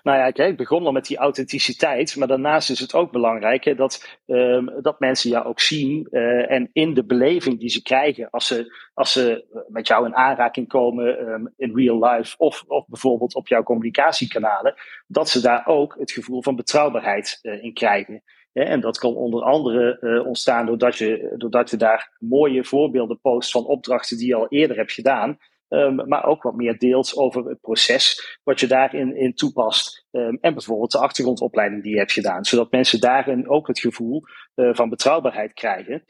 Nou 0.03 0.17
ja, 0.17 0.31
kijk, 0.31 0.51
ik 0.51 0.57
begon 0.57 0.85
al 0.85 0.91
met 0.91 1.05
die 1.05 1.17
authenticiteit, 1.17 2.15
maar 2.15 2.27
daarnaast 2.27 2.69
is 2.69 2.79
het 2.79 2.93
ook 2.93 3.11
belangrijk 3.11 3.63
hè, 3.63 3.75
dat, 3.75 4.19
um, 4.25 4.81
dat 4.81 4.99
mensen 4.99 5.29
jou 5.29 5.45
ook 5.45 5.59
zien 5.59 6.07
uh, 6.11 6.51
en 6.51 6.69
in 6.73 6.93
de 6.93 7.05
beleving 7.05 7.59
die 7.59 7.69
ze 7.69 7.81
krijgen 7.81 8.29
als 8.29 8.47
ze, 8.47 8.89
als 8.93 9.11
ze 9.11 9.45
met 9.67 9.87
jou 9.87 10.05
in 10.05 10.15
aanraking 10.15 10.67
komen 10.67 11.29
um, 11.29 11.53
in 11.57 11.75
real 11.75 12.03
life 12.05 12.35
of, 12.37 12.63
of 12.67 12.87
bijvoorbeeld 12.87 13.35
op 13.35 13.47
jouw 13.47 13.63
communicatiekanalen, 13.63 14.75
dat 15.07 15.29
ze 15.29 15.41
daar 15.41 15.67
ook 15.67 15.95
het 15.99 16.11
gevoel 16.11 16.43
van 16.43 16.55
betrouwbaarheid 16.55 17.39
uh, 17.41 17.63
in 17.63 17.73
krijgen. 17.73 18.23
En 18.53 18.79
dat 18.79 18.97
kan 18.97 19.15
onder 19.15 19.43
andere 19.43 20.23
ontstaan 20.25 20.65
doordat 20.65 20.97
je, 20.97 21.33
doordat 21.37 21.69
je 21.69 21.77
daar 21.77 22.15
mooie 22.19 22.63
voorbeelden 22.63 23.19
post 23.19 23.51
van 23.51 23.65
opdrachten 23.65 24.17
die 24.17 24.27
je 24.27 24.35
al 24.35 24.47
eerder 24.47 24.77
hebt 24.77 24.91
gedaan. 24.91 25.37
Um, 25.69 26.07
maar 26.07 26.25
ook 26.25 26.43
wat 26.43 26.55
meer 26.55 26.77
deelt 26.77 27.15
over 27.15 27.45
het 27.45 27.59
proces 27.61 28.37
wat 28.43 28.59
je 28.59 28.67
daarin 28.67 29.15
in 29.15 29.33
toepast. 29.33 30.05
Um, 30.11 30.37
en 30.41 30.53
bijvoorbeeld 30.53 30.91
de 30.91 30.99
achtergrondopleiding 30.99 31.83
die 31.83 31.91
je 31.91 31.97
hebt 31.97 32.11
gedaan. 32.11 32.45
Zodat 32.45 32.71
mensen 32.71 32.99
daarin 32.99 33.49
ook 33.49 33.67
het 33.67 33.79
gevoel 33.79 34.23
uh, 34.55 34.73
van 34.73 34.89
betrouwbaarheid 34.89 35.53
krijgen. 35.53 36.03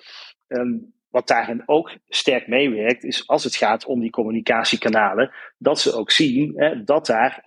Um, 0.47 0.95
wat 1.09 1.27
daarin 1.27 1.63
ook 1.65 1.91
sterk 2.05 2.47
meewerkt, 2.47 3.03
is 3.03 3.27
als 3.27 3.43
het 3.43 3.55
gaat 3.55 3.85
om 3.85 3.99
die 3.99 4.09
communicatiekanalen, 4.09 5.31
dat 5.57 5.79
ze 5.79 5.93
ook 5.93 6.11
zien 6.11 6.53
hè, 6.55 6.83
dat, 6.83 7.05
daar, 7.05 7.41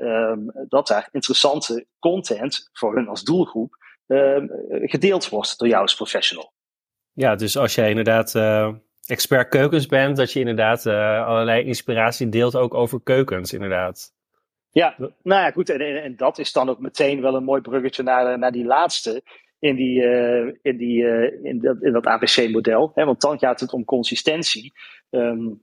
dat 0.69 0.87
daar 0.87 1.09
interessante 1.13 1.87
content 1.99 2.69
voor 2.73 2.97
hun 2.97 3.09
als 3.09 3.23
doelgroep 3.23 3.77
gedeeld 4.69 5.29
wordt 5.29 5.59
door 5.59 5.69
jou 5.69 5.83
als 5.83 5.95
professional. 5.95 6.53
Ja, 7.13 7.35
dus 7.35 7.57
als 7.57 7.75
jij 7.75 7.89
inderdaad 7.89 8.35
uh 8.35 8.73
expert 9.11 9.49
keukens 9.49 9.87
bent, 9.87 10.17
dat 10.17 10.33
je 10.33 10.39
inderdaad 10.39 10.87
uh, 10.87 11.27
allerlei 11.27 11.65
inspiratie 11.65 12.29
deelt 12.29 12.57
ook 12.57 12.75
over 12.75 13.01
keukens, 13.03 13.53
inderdaad. 13.53 14.13
Ja, 14.71 14.95
nou 14.99 15.43
ja, 15.43 15.51
goed. 15.51 15.71
En, 15.71 16.03
en, 16.03 16.17
dat 16.17 16.39
is 16.39 16.53
dan 16.53 16.69
ook 16.69 16.79
meteen 16.79 17.21
wel 17.21 17.35
een 17.35 17.45
mooi 17.45 17.61
bruggetje 17.61 18.03
naar, 18.03 18.39
naar 18.39 18.53
die 18.53 18.65
laatste 18.65 19.23
in, 19.59 19.77
die, 19.77 20.03
uh, 20.03 20.53
in, 20.63 20.77
die, 20.77 21.05
in, 21.43 21.59
dat, 21.61 21.83
in 21.83 21.93
dat 21.93 22.07
APC-model. 22.07 22.93
Want 22.95 23.21
dan 23.21 23.39
gaat 23.39 23.61
het 23.61 23.73
om 23.73 23.85
consistentie. 23.85 24.73
Um, 25.11 25.63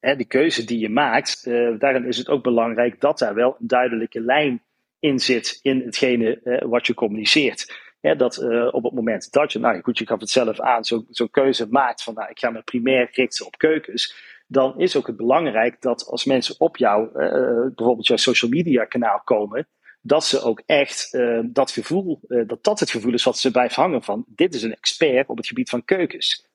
hè, 0.00 0.16
die 0.16 0.26
keuze 0.26 0.64
die 0.64 0.78
je 0.78 0.88
maakt, 0.88 1.44
daarin 1.78 2.06
is 2.06 2.18
het 2.18 2.28
ook 2.28 2.42
belangrijk 2.42 3.00
dat 3.00 3.18
daar 3.18 3.34
wel 3.34 3.56
een 3.60 3.66
duidelijke 3.66 4.20
lijn 4.20 4.62
in 4.98 5.18
zit 5.18 5.58
in 5.62 5.80
hetgene 5.80 6.60
wat 6.66 6.86
je 6.86 6.94
communiceert 6.94 7.83
dat 8.12 8.42
uh, 8.42 8.68
op 8.74 8.84
het 8.84 8.92
moment 8.92 9.32
dat 9.32 9.52
je, 9.52 9.58
nou 9.58 9.80
goed, 9.82 9.98
je 9.98 10.06
gaf 10.06 10.20
het 10.20 10.30
zelf 10.30 10.60
aan, 10.60 10.84
zo'n 10.84 11.06
zo 11.10 11.26
keuze 11.26 11.66
maakt 11.70 12.02
van, 12.02 12.14
nou, 12.14 12.30
ik 12.30 12.38
ga 12.38 12.50
me 12.50 12.62
primair 12.62 13.08
richten 13.12 13.46
op 13.46 13.58
keukens, 13.58 14.14
dan 14.46 14.80
is 14.80 14.96
ook 14.96 15.06
het 15.06 15.16
belangrijk 15.16 15.80
dat 15.82 16.06
als 16.06 16.24
mensen 16.24 16.54
op 16.58 16.76
jou, 16.76 17.06
uh, 17.06 17.74
bijvoorbeeld 17.74 18.06
jouw 18.06 18.16
social 18.16 18.50
media 18.50 18.84
kanaal 18.84 19.20
komen, 19.24 19.68
dat 20.00 20.24
ze 20.24 20.42
ook 20.42 20.62
echt 20.66 21.18
dat 21.44 21.70
gevoel, 21.70 22.20
dat 22.46 22.64
dat 22.64 22.80
het 22.80 22.90
gevoel 22.90 23.12
is 23.12 23.24
wat 23.24 23.38
ze 23.38 23.50
blijft 23.50 23.74
hangen 23.74 24.02
van, 24.02 24.24
dit 24.28 24.54
is 24.54 24.62
een 24.62 24.74
expert 24.74 25.28
op 25.28 25.36
het 25.36 25.46
gebied 25.46 25.70
van 25.70 25.84
keukens. 25.84 26.46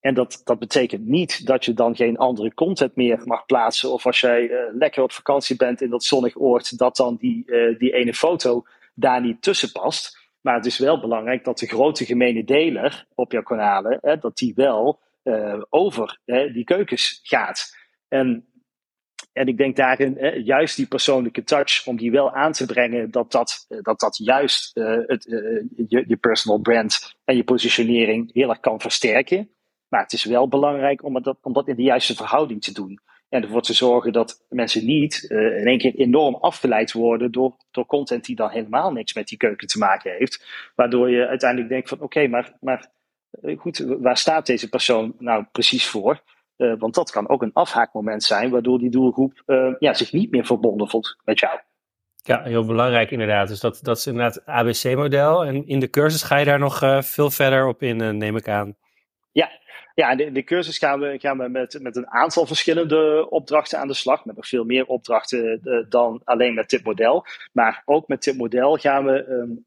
En 0.00 0.14
dat, 0.14 0.40
dat 0.44 0.58
betekent 0.58 1.06
niet 1.06 1.46
dat 1.46 1.64
je 1.64 1.74
dan 1.74 1.96
geen 1.96 2.16
andere 2.16 2.54
content 2.54 2.96
meer 2.96 3.20
mag 3.24 3.46
plaatsen. 3.46 3.92
Of 3.92 4.06
als 4.06 4.20
jij 4.20 4.50
lekker 4.72 5.02
op 5.02 5.12
vakantie 5.12 5.56
bent 5.56 5.80
in 5.80 5.90
dat 5.90 6.04
zonnig 6.04 6.36
oord, 6.36 6.78
dat 6.78 6.96
dan 6.96 7.16
die, 7.16 7.44
die 7.78 7.92
ene 7.92 8.14
foto 8.14 8.64
daar 8.94 9.20
niet 9.20 9.42
tussen 9.42 9.72
past. 9.72 10.23
Maar 10.44 10.54
het 10.54 10.66
is 10.66 10.78
wel 10.78 11.00
belangrijk 11.00 11.44
dat 11.44 11.58
de 11.58 11.66
grote 11.66 12.04
gemene 12.04 12.44
deler 12.44 13.06
op 13.14 13.32
jouw 13.32 13.42
kanalen, 13.42 13.98
hè, 14.00 14.18
dat 14.18 14.36
die 14.36 14.54
wel 14.54 15.00
uh, 15.22 15.62
over 15.68 16.18
hè, 16.24 16.52
die 16.52 16.64
keukens 16.64 17.20
gaat. 17.22 17.76
En, 18.08 18.46
en 19.32 19.46
ik 19.46 19.56
denk 19.56 19.76
daarin 19.76 20.16
hè, 20.18 20.28
juist 20.28 20.76
die 20.76 20.86
persoonlijke 20.86 21.44
touch, 21.44 21.86
om 21.86 21.96
die 21.96 22.10
wel 22.10 22.32
aan 22.32 22.52
te 22.52 22.66
brengen, 22.66 23.10
dat 23.10 23.32
dat, 23.32 23.66
eh, 23.68 23.78
dat, 23.82 24.00
dat 24.00 24.16
juist 24.16 24.76
uh, 24.76 24.98
het, 25.06 25.24
je, 25.88 26.04
je 26.06 26.16
personal 26.16 26.60
brand 26.60 27.14
en 27.24 27.36
je 27.36 27.44
positionering 27.44 28.32
heel 28.32 28.48
erg 28.48 28.60
kan 28.60 28.80
versterken. 28.80 29.50
Maar 29.88 30.02
het 30.02 30.12
is 30.12 30.24
wel 30.24 30.48
belangrijk 30.48 31.02
om 31.04 31.22
dat, 31.22 31.38
om 31.42 31.52
dat 31.52 31.68
in 31.68 31.76
de 31.76 31.82
juiste 31.82 32.14
verhouding 32.14 32.62
te 32.62 32.72
doen. 32.72 33.00
En 33.34 33.42
ervoor 33.42 33.62
te 33.62 33.74
zorgen 33.74 34.12
dat 34.12 34.44
mensen 34.48 34.84
niet 34.84 35.26
uh, 35.28 35.58
in 35.58 35.66
één 35.66 35.78
keer 35.78 35.94
enorm 35.94 36.34
afgeleid 36.34 36.92
worden 36.92 37.32
door, 37.32 37.56
door 37.70 37.86
content 37.86 38.24
die 38.24 38.36
dan 38.36 38.50
helemaal 38.50 38.92
niks 38.92 39.14
met 39.14 39.28
die 39.28 39.38
keuken 39.38 39.66
te 39.66 39.78
maken 39.78 40.12
heeft. 40.12 40.44
Waardoor 40.74 41.10
je 41.10 41.26
uiteindelijk 41.26 41.70
denkt 41.70 41.88
van 41.88 42.00
oké, 42.00 42.26
maar, 42.26 42.52
maar 42.60 42.90
eh, 43.42 43.58
goed, 43.58 43.78
waar 44.00 44.16
staat 44.16 44.46
deze 44.46 44.68
persoon 44.68 45.14
nou 45.18 45.44
precies 45.52 45.86
voor? 45.86 46.22
Uh, 46.56 46.74
want 46.78 46.94
dat 46.94 47.10
kan 47.10 47.28
ook 47.28 47.42
een 47.42 47.52
afhaakmoment 47.52 48.22
zijn, 48.22 48.50
waardoor 48.50 48.78
die 48.78 48.90
doelgroep 48.90 49.42
ja, 49.78 49.94
zich 49.94 50.12
niet 50.12 50.30
meer 50.30 50.46
verbonden 50.46 50.88
voelt 50.88 51.16
met 51.24 51.38
jou. 51.38 51.58
Ja, 52.22 52.42
heel 52.42 52.66
belangrijk 52.66 53.10
inderdaad. 53.10 53.48
Dus 53.48 53.60
dat, 53.60 53.78
dat 53.82 53.96
is 53.96 54.06
inderdaad 54.06 54.34
het 54.34 54.46
ABC-model. 54.46 55.44
En 55.44 55.66
in 55.66 55.80
de 55.80 55.90
cursus 55.90 56.22
ga 56.22 56.36
je 56.36 56.44
daar 56.44 56.58
nog 56.58 57.04
veel 57.04 57.30
verder 57.30 57.66
op 57.66 57.82
in, 57.82 58.16
neem 58.18 58.36
ik 58.36 58.48
aan. 58.48 58.76
Ja, 59.34 59.50
ja, 59.94 60.10
in 60.10 60.16
de, 60.16 60.32
de 60.32 60.44
cursus 60.44 60.78
gaan 60.78 61.00
we, 61.00 61.18
gaan 61.18 61.38
we 61.38 61.48
met, 61.48 61.78
met 61.80 61.96
een 61.96 62.10
aantal 62.10 62.46
verschillende 62.46 63.30
opdrachten 63.30 63.78
aan 63.78 63.88
de 63.88 63.94
slag. 63.94 64.24
Met 64.24 64.36
nog 64.36 64.48
veel 64.48 64.64
meer 64.64 64.86
opdrachten 64.86 65.60
uh, 65.64 65.84
dan 65.88 66.20
alleen 66.24 66.54
met 66.54 66.70
dit 66.70 66.84
model. 66.84 67.26
Maar 67.52 67.82
ook 67.84 68.08
met 68.08 68.22
dit 68.22 68.36
model 68.36 68.76
gaan 68.76 69.04
we 69.04 69.26
um, 69.28 69.64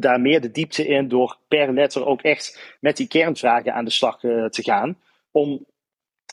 daar 0.00 0.20
meer 0.20 0.40
de 0.40 0.50
diepte 0.50 0.86
in 0.86 1.08
door 1.08 1.38
per 1.48 1.72
letter 1.72 2.06
ook 2.06 2.22
echt 2.22 2.76
met 2.80 2.96
die 2.96 3.08
kernvragen 3.08 3.74
aan 3.74 3.84
de 3.84 3.90
slag 3.90 4.18
te 4.20 4.62
gaan. 4.62 4.98
Om 5.30 5.66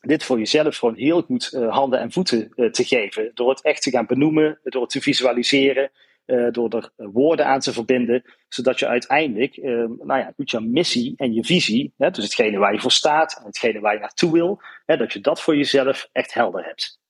dit 0.02 0.24
voor 0.24 0.38
jezelf 0.38 0.78
gewoon 0.78 0.96
heel 0.96 1.22
goed 1.22 1.52
handen 1.70 2.00
en 2.00 2.12
voeten 2.12 2.50
te 2.72 2.84
geven. 2.84 3.32
Door 3.34 3.50
het 3.50 3.62
echt 3.62 3.82
te 3.82 3.90
gaan 3.90 4.06
benoemen, 4.06 4.60
door 4.64 4.82
het 4.82 4.92
te 4.92 5.02
visualiseren, 5.02 5.92
uh, 6.26 6.52
door 6.52 6.70
er 6.70 6.92
eh, 6.96 7.08
woorden 7.14 7.46
aan 7.46 7.60
te 7.60 7.74
verbinden, 7.74 8.24
zodat 8.48 8.80
je 8.80 8.88
uiteindelijk, 8.88 9.58
uh, 9.58 9.86
nou 10.00 10.20
ja, 10.20 10.34
je 10.36 10.60
missie 10.60 11.14
en 11.18 11.34
je 11.34 11.44
visie, 11.44 11.94
hè, 11.98 12.10
dus 12.10 12.24
hetgene 12.24 12.58
waar 12.58 12.74
je 12.74 12.80
voor 12.80 12.92
staat 12.92 13.38
en 13.40 13.46
hetgene 13.46 13.80
waar 13.80 13.94
je 13.94 14.00
naartoe 14.00 14.32
wil, 14.32 14.62
hè, 14.86 14.98
dat 14.98 15.14
je 15.14 15.20
dat 15.20 15.42
voor 15.42 15.56
jezelf 15.56 16.10
echt 16.12 16.34
helder 16.34 16.66
hebt. 16.66 17.02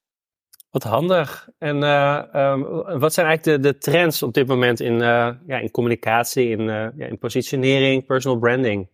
Wat 0.70 0.84
handig. 0.84 1.50
En 1.58 1.84
um, 1.84 2.64
wat 3.00 3.14
zijn 3.14 3.28
eigenlijk 3.28 3.64
de, 3.64 3.70
de 3.72 3.78
trends 3.78 4.24
op 4.24 4.34
dit 4.34 4.48
moment 4.48 4.80
in, 4.80 5.00
ja, 5.00 5.40
in 5.48 5.72
communicatie, 5.72 6.50
in, 6.50 6.64
ja, 6.96 7.06
in 7.06 7.18
positionering, 7.18 8.06
personal 8.06 8.40
branding? 8.40 8.90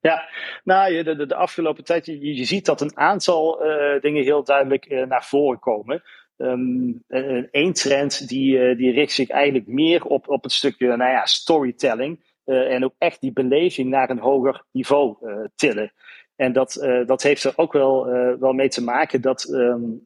Ja, 0.00 0.28
nou, 0.64 1.02
de, 1.02 1.16
de, 1.16 1.26
de 1.26 1.34
afgelopen 1.34 1.84
tijd, 1.84 2.06
je, 2.06 2.34
je 2.34 2.44
ziet 2.44 2.64
dat 2.64 2.80
een 2.80 2.96
aantal 2.96 3.58
dingen 4.00 4.22
heel 4.22 4.44
duidelijk 4.44 5.06
naar 5.08 5.24
voren 5.24 5.58
komen. 5.58 6.02
Um, 6.40 7.04
een 7.50 7.72
trend 7.72 8.28
die, 8.28 8.58
uh, 8.58 8.76
die 8.76 8.92
richt 8.92 9.12
zich 9.12 9.28
eigenlijk 9.28 9.66
meer 9.66 10.04
op, 10.04 10.28
op 10.28 10.42
het 10.42 10.52
stukje 10.52 10.86
nou 10.86 11.10
ja, 11.10 11.26
storytelling. 11.26 12.26
En 12.44 12.84
ook 12.84 12.94
echt 12.98 13.20
die 13.20 13.32
beleving 13.32 13.90
naar 13.90 14.10
een 14.10 14.18
hoger 14.18 14.64
niveau 14.72 15.16
tillen. 15.54 15.92
En 16.36 16.52
dat, 16.52 17.02
dat 17.06 17.22
heeft 17.22 17.44
er 17.44 17.52
ook 17.56 17.72
wel, 17.72 18.06
wel 18.38 18.52
mee 18.52 18.68
te 18.68 18.84
maken 18.84 19.20
dat, 19.20 19.48
um, 19.52 20.04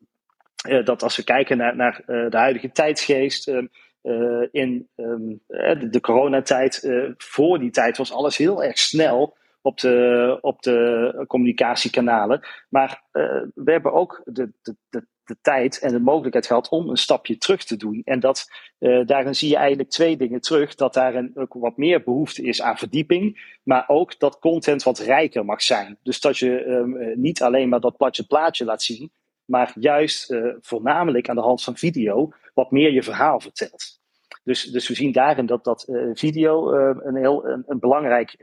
dat 0.84 1.02
als 1.02 1.16
we 1.16 1.24
kijken 1.24 1.56
naar, 1.56 1.76
naar 1.76 2.02
de 2.06 2.36
huidige 2.36 2.70
tijdsgeest. 2.70 3.48
Um, 3.48 3.70
in 4.50 4.88
de, 5.46 5.88
de 5.90 6.00
coronatijd, 6.00 6.90
voor 7.16 7.58
die 7.58 7.70
tijd 7.70 7.96
was 7.96 8.12
alles 8.12 8.36
heel 8.36 8.62
erg 8.62 8.78
snel 8.78 9.36
op 9.60 9.78
de, 9.78 10.38
op 10.40 10.62
de 10.62 11.24
communicatiekanalen. 11.26 12.40
Maar 12.68 13.02
we 13.54 13.72
hebben 13.72 13.92
ook 13.92 14.22
de, 14.24 14.52
de, 14.62 14.76
de 14.88 15.06
de 15.24 15.36
tijd 15.40 15.78
en 15.78 15.92
de 15.92 16.00
mogelijkheid 16.00 16.46
gehad 16.46 16.68
om 16.68 16.88
een 16.88 16.96
stapje 16.96 17.38
terug 17.38 17.64
te 17.64 17.76
doen. 17.76 18.02
En 18.04 18.20
dat, 18.20 18.50
uh, 18.78 19.06
daarin 19.06 19.34
zie 19.34 19.48
je 19.48 19.56
eigenlijk 19.56 19.90
twee 19.90 20.16
dingen 20.16 20.40
terug. 20.40 20.74
Dat 20.74 20.94
daarin 20.94 21.30
ook 21.34 21.54
wat 21.54 21.76
meer 21.76 22.02
behoefte 22.02 22.42
is 22.42 22.62
aan 22.62 22.78
verdieping, 22.78 23.56
maar 23.62 23.84
ook 23.88 24.18
dat 24.18 24.38
content 24.38 24.82
wat 24.82 24.98
rijker 24.98 25.44
mag 25.44 25.62
zijn. 25.62 25.98
Dus 26.02 26.20
dat 26.20 26.38
je 26.38 26.64
um, 26.66 27.20
niet 27.20 27.42
alleen 27.42 27.68
maar 27.68 27.80
dat 27.80 27.96
platje 27.96 28.26
plaatje 28.26 28.64
laat 28.64 28.82
zien, 28.82 29.10
maar 29.44 29.72
juist 29.78 30.30
uh, 30.30 30.54
voornamelijk 30.60 31.28
aan 31.28 31.36
de 31.36 31.42
hand 31.42 31.62
van 31.62 31.76
video 31.76 32.32
wat 32.54 32.70
meer 32.70 32.92
je 32.92 33.02
verhaal 33.02 33.40
vertelt. 33.40 34.00
Dus, 34.44 34.64
dus 34.64 34.88
we 34.88 34.94
zien 34.94 35.12
daarin 35.12 35.46
dat, 35.46 35.64
dat 35.64 35.86
video 36.12 36.74
uh, 36.74 36.96
een 37.02 37.16
heel 37.16 37.46
een, 37.46 37.64
een 37.66 37.78
belangrijk 37.78 38.36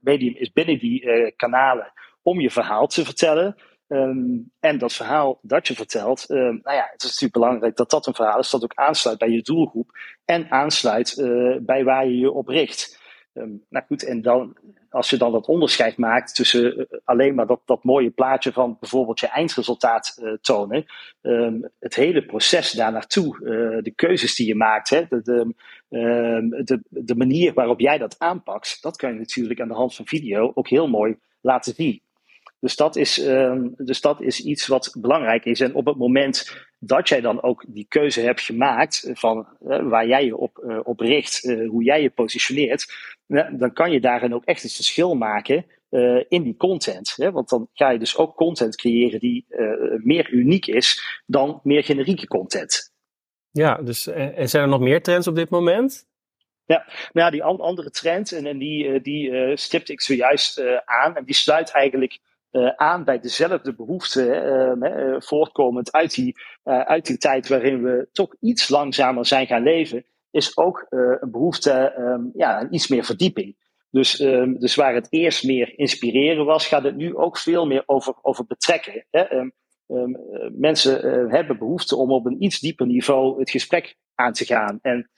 medium 0.00 0.34
is 0.34 0.52
binnen 0.52 0.78
die 0.78 1.32
kanalen 1.36 1.92
om 2.22 2.40
je 2.40 2.50
verhaal 2.50 2.86
te 2.86 3.04
vertellen. 3.04 3.56
Um, 3.94 4.50
en 4.60 4.78
dat 4.78 4.92
verhaal 4.92 5.38
dat 5.42 5.68
je 5.68 5.74
vertelt, 5.74 6.30
um, 6.30 6.60
nou 6.62 6.76
ja, 6.76 6.88
het 6.92 7.02
is 7.02 7.08
natuurlijk 7.08 7.32
belangrijk 7.32 7.76
dat 7.76 7.90
dat 7.90 8.06
een 8.06 8.14
verhaal 8.14 8.38
is 8.38 8.50
dat 8.50 8.62
ook 8.62 8.74
aansluit 8.74 9.18
bij 9.18 9.28
je 9.28 9.42
doelgroep 9.42 9.90
en 10.24 10.50
aansluit 10.50 11.16
uh, 11.16 11.56
bij 11.60 11.84
waar 11.84 12.06
je 12.06 12.18
je 12.18 12.30
op 12.32 12.48
richt. 12.48 13.00
Um, 13.32 13.64
nou 13.68 13.84
goed, 13.86 14.04
en 14.04 14.22
dan, 14.22 14.56
als 14.90 15.10
je 15.10 15.16
dan 15.16 15.32
dat 15.32 15.46
onderscheid 15.46 15.96
maakt 15.96 16.34
tussen 16.34 16.78
uh, 16.78 16.84
alleen 17.04 17.34
maar 17.34 17.46
dat, 17.46 17.60
dat 17.64 17.84
mooie 17.84 18.10
plaatje 18.10 18.52
van 18.52 18.76
bijvoorbeeld 18.80 19.20
je 19.20 19.26
eindresultaat 19.26 20.18
uh, 20.22 20.32
tonen, 20.40 20.84
het 21.78 21.94
hele 21.94 22.24
proces 22.24 22.72
daar 22.72 22.92
naartoe, 22.92 23.38
de 23.82 23.92
keuzes 23.94 24.34
die 24.34 24.46
je 24.46 24.54
maakt, 24.54 24.90
hè, 24.90 25.06
de, 25.08 25.22
de, 25.22 26.62
de, 26.64 26.82
de 26.88 27.14
manier 27.14 27.54
waarop 27.54 27.80
jij 27.80 27.98
dat 27.98 28.18
aanpakt, 28.18 28.82
dat 28.82 28.96
kan 28.96 29.12
je 29.12 29.18
natuurlijk 29.18 29.60
aan 29.60 29.68
de 29.68 29.74
hand 29.74 29.94
van 29.94 30.06
video 30.06 30.52
ook 30.54 30.68
heel 30.68 30.88
mooi 30.88 31.16
laten 31.40 31.74
zien. 31.74 32.02
Dus 32.64 32.76
dat, 32.76 32.96
is, 32.96 33.18
uh, 33.18 33.56
dus 33.76 34.00
dat 34.00 34.20
is 34.20 34.40
iets 34.40 34.66
wat 34.66 34.96
belangrijk 34.98 35.44
is. 35.44 35.60
En 35.60 35.74
op 35.74 35.86
het 35.86 35.96
moment 35.96 36.66
dat 36.78 37.08
jij 37.08 37.20
dan 37.20 37.42
ook 37.42 37.64
die 37.68 37.86
keuze 37.88 38.20
hebt 38.20 38.40
gemaakt 38.40 39.10
van 39.12 39.48
uh, 39.66 39.88
waar 39.88 40.06
jij 40.06 40.24
je 40.24 40.36
op, 40.36 40.64
uh, 40.66 40.80
op 40.82 41.00
richt, 41.00 41.44
uh, 41.44 41.68
hoe 41.68 41.84
jij 41.84 42.02
je 42.02 42.10
positioneert, 42.10 42.86
dan 43.52 43.72
kan 43.72 43.90
je 43.90 44.00
daarin 44.00 44.34
ook 44.34 44.44
echt 44.44 44.62
het 44.62 44.74
verschil 44.74 45.14
maken 45.14 45.66
in 46.28 46.42
die 46.42 46.56
content. 46.56 47.14
Hè? 47.16 47.30
Want 47.30 47.48
dan 47.48 47.68
ga 47.72 47.90
je 47.90 47.98
dus 47.98 48.16
ook 48.16 48.36
content 48.36 48.76
creëren 48.76 49.20
die 49.20 49.46
meer 49.96 50.30
uniek 50.30 50.66
is 50.66 51.22
dan 51.26 51.60
meer 51.62 51.84
generieke 51.84 52.26
content. 52.26 52.92
Ja, 53.50 53.74
dus 53.74 54.06
en 54.06 54.48
zijn 54.48 54.62
er 54.62 54.68
nog 54.68 54.80
meer 54.80 55.02
trends 55.02 55.26
op 55.26 55.34
dit 55.34 55.50
moment? 55.50 56.06
Ja, 56.64 56.84
nou 56.86 57.26
ja, 57.26 57.30
die 57.30 57.42
andere 57.42 57.90
trend, 57.90 58.32
en, 58.32 58.46
en 58.46 58.58
die, 58.58 59.00
die 59.00 59.56
stipte 59.56 59.92
ik 59.92 60.00
zojuist 60.00 60.62
aan, 60.84 61.16
en 61.16 61.24
die 61.24 61.34
sluit 61.34 61.70
eigenlijk 61.70 62.12
uh, 62.12 62.33
aan 62.76 63.04
bij 63.04 63.20
dezelfde 63.20 63.74
behoeften, 63.74 64.26
uh, 64.82 65.20
voortkomend 65.20 65.92
uit 65.92 66.14
die, 66.14 66.36
uit 66.64 67.06
die 67.06 67.18
tijd 67.18 67.48
waarin 67.48 67.82
we 67.82 68.08
toch 68.12 68.34
iets 68.40 68.68
langzamer 68.68 69.26
zijn 69.26 69.46
gaan 69.46 69.62
leven, 69.62 70.04
is 70.30 70.56
ook 70.56 70.86
een 70.88 71.30
behoefte 71.30 71.94
um, 71.98 72.30
ja, 72.34 72.58
aan 72.58 72.68
iets 72.70 72.88
meer 72.88 73.04
verdieping. 73.04 73.56
Dus, 73.90 74.20
um, 74.20 74.58
dus 74.58 74.74
waar 74.74 74.94
het 74.94 75.06
eerst 75.10 75.44
meer 75.44 75.78
inspireren 75.78 76.44
was, 76.44 76.66
gaat 76.66 76.84
het 76.84 76.96
nu 76.96 77.16
ook 77.16 77.38
veel 77.38 77.66
meer 77.66 77.82
over, 77.86 78.14
over 78.22 78.46
betrekken. 78.46 79.06
Hè? 79.10 79.24
Mensen 80.52 81.28
hebben 81.30 81.58
behoefte 81.58 81.96
om 81.96 82.12
op 82.12 82.26
een 82.26 82.42
iets 82.42 82.60
dieper 82.60 82.86
niveau 82.86 83.38
het 83.38 83.50
gesprek 83.50 83.96
aan 84.14 84.32
te 84.32 84.44
gaan. 84.44 84.78
En 84.82 85.10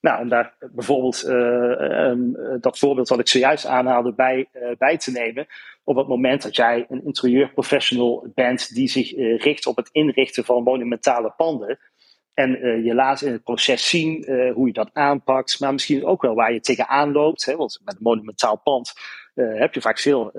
nou, 0.00 0.22
om 0.22 0.28
daar 0.28 0.54
bijvoorbeeld 0.72 1.24
uh, 1.26 2.08
um, 2.08 2.36
dat 2.60 2.78
voorbeeld 2.78 3.08
wat 3.08 3.18
ik 3.18 3.28
zojuist 3.28 3.66
aanhaalde 3.66 4.14
bij, 4.14 4.48
uh, 4.52 4.70
bij 4.78 4.96
te 4.96 5.10
nemen. 5.10 5.46
Op 5.84 5.96
het 5.96 6.08
moment 6.08 6.42
dat 6.42 6.56
jij 6.56 6.86
een 6.88 7.04
interieurprofessional 7.04 8.26
bent 8.34 8.74
die 8.74 8.88
zich 8.88 9.10
richt 9.42 9.66
op 9.66 9.76
het 9.76 9.88
inrichten 9.92 10.44
van 10.44 10.62
monumentale 10.62 11.32
panden. 11.36 11.78
En 12.34 12.82
je 12.84 12.94
laat 12.94 13.22
in 13.22 13.32
het 13.32 13.42
proces 13.42 13.88
zien 13.88 14.24
hoe 14.54 14.66
je 14.66 14.72
dat 14.72 14.90
aanpakt, 14.92 15.60
maar 15.60 15.72
misschien 15.72 16.04
ook 16.04 16.22
wel 16.22 16.34
waar 16.34 16.52
je 16.52 16.60
tegenaan 16.60 17.12
loopt. 17.12 17.44
Hè, 17.44 17.56
want 17.56 17.80
met 17.84 17.94
een 17.94 18.02
monumentaal 18.02 18.60
pand 18.64 18.92
heb 19.34 19.74
je 19.74 19.80
vaak 19.80 19.98
veel, 19.98 20.30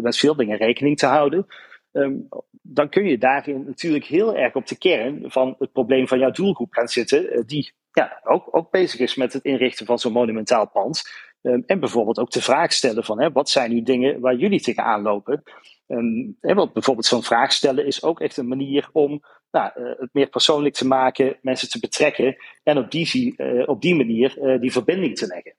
met 0.00 0.16
veel 0.16 0.36
dingen 0.36 0.56
rekening 0.56 0.98
te 0.98 1.06
houden. 1.06 1.46
Um, 1.92 2.28
dan 2.62 2.88
kun 2.88 3.04
je 3.04 3.18
daarin 3.18 3.64
natuurlijk 3.66 4.04
heel 4.04 4.36
erg 4.36 4.54
op 4.54 4.66
de 4.66 4.78
kern 4.78 5.30
van 5.30 5.54
het 5.58 5.72
probleem 5.72 6.08
van 6.08 6.18
jouw 6.18 6.30
doelgroep 6.30 6.72
gaan 6.72 6.88
zitten, 6.88 7.46
die 7.46 7.72
ja, 7.92 8.20
ook, 8.24 8.56
ook 8.56 8.70
bezig 8.70 9.00
is 9.00 9.14
met 9.14 9.32
het 9.32 9.44
inrichten 9.44 9.86
van 9.86 9.98
zo'n 9.98 10.12
monumentaal 10.12 10.68
pand. 10.68 11.02
Um, 11.42 11.62
en 11.66 11.80
bijvoorbeeld 11.80 12.18
ook 12.18 12.30
de 12.30 12.42
vraag 12.42 12.72
stellen 12.72 13.04
van 13.04 13.20
hè, 13.20 13.32
wat 13.32 13.50
zijn 13.50 13.70
nu 13.70 13.82
dingen 13.82 14.20
waar 14.20 14.34
jullie 14.34 14.60
tegenaan 14.60 15.02
lopen. 15.02 15.42
Um, 15.86 16.36
hè, 16.40 16.54
want 16.54 16.72
bijvoorbeeld 16.72 17.06
zo'n 17.06 17.22
vraag 17.22 17.52
stellen 17.52 17.86
is 17.86 18.02
ook 18.02 18.20
echt 18.20 18.36
een 18.36 18.48
manier 18.48 18.88
om 18.92 19.22
nou, 19.50 19.70
uh, 19.76 19.98
het 19.98 20.08
meer 20.12 20.28
persoonlijk 20.28 20.74
te 20.74 20.86
maken, 20.86 21.38
mensen 21.42 21.70
te 21.70 21.80
betrekken 21.80 22.36
en 22.62 22.78
op 22.78 22.90
die, 22.90 23.34
uh, 23.36 23.68
op 23.68 23.82
die 23.82 23.94
manier 23.94 24.38
uh, 24.38 24.60
die 24.60 24.72
verbinding 24.72 25.16
te 25.16 25.26
leggen. 25.26 25.54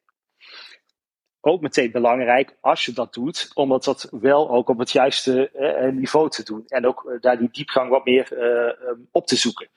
Ook 1.41 1.61
meteen 1.61 1.91
belangrijk 1.91 2.57
als 2.61 2.85
je 2.85 2.91
dat 2.91 3.13
doet, 3.13 3.51
om 3.53 3.69
dat 3.69 4.07
wel 4.11 4.49
ook 4.49 4.69
op 4.69 4.77
het 4.77 4.91
juiste 4.91 5.51
niveau 5.93 6.29
te 6.29 6.43
doen. 6.43 6.63
En 6.67 6.85
ook 6.85 7.17
daar 7.19 7.37
die 7.37 7.49
diepgang 7.51 7.89
wat 7.89 8.05
meer 8.05 8.31
um, 8.31 9.07
op 9.11 9.27
te 9.27 9.35
zoeken. 9.35 9.69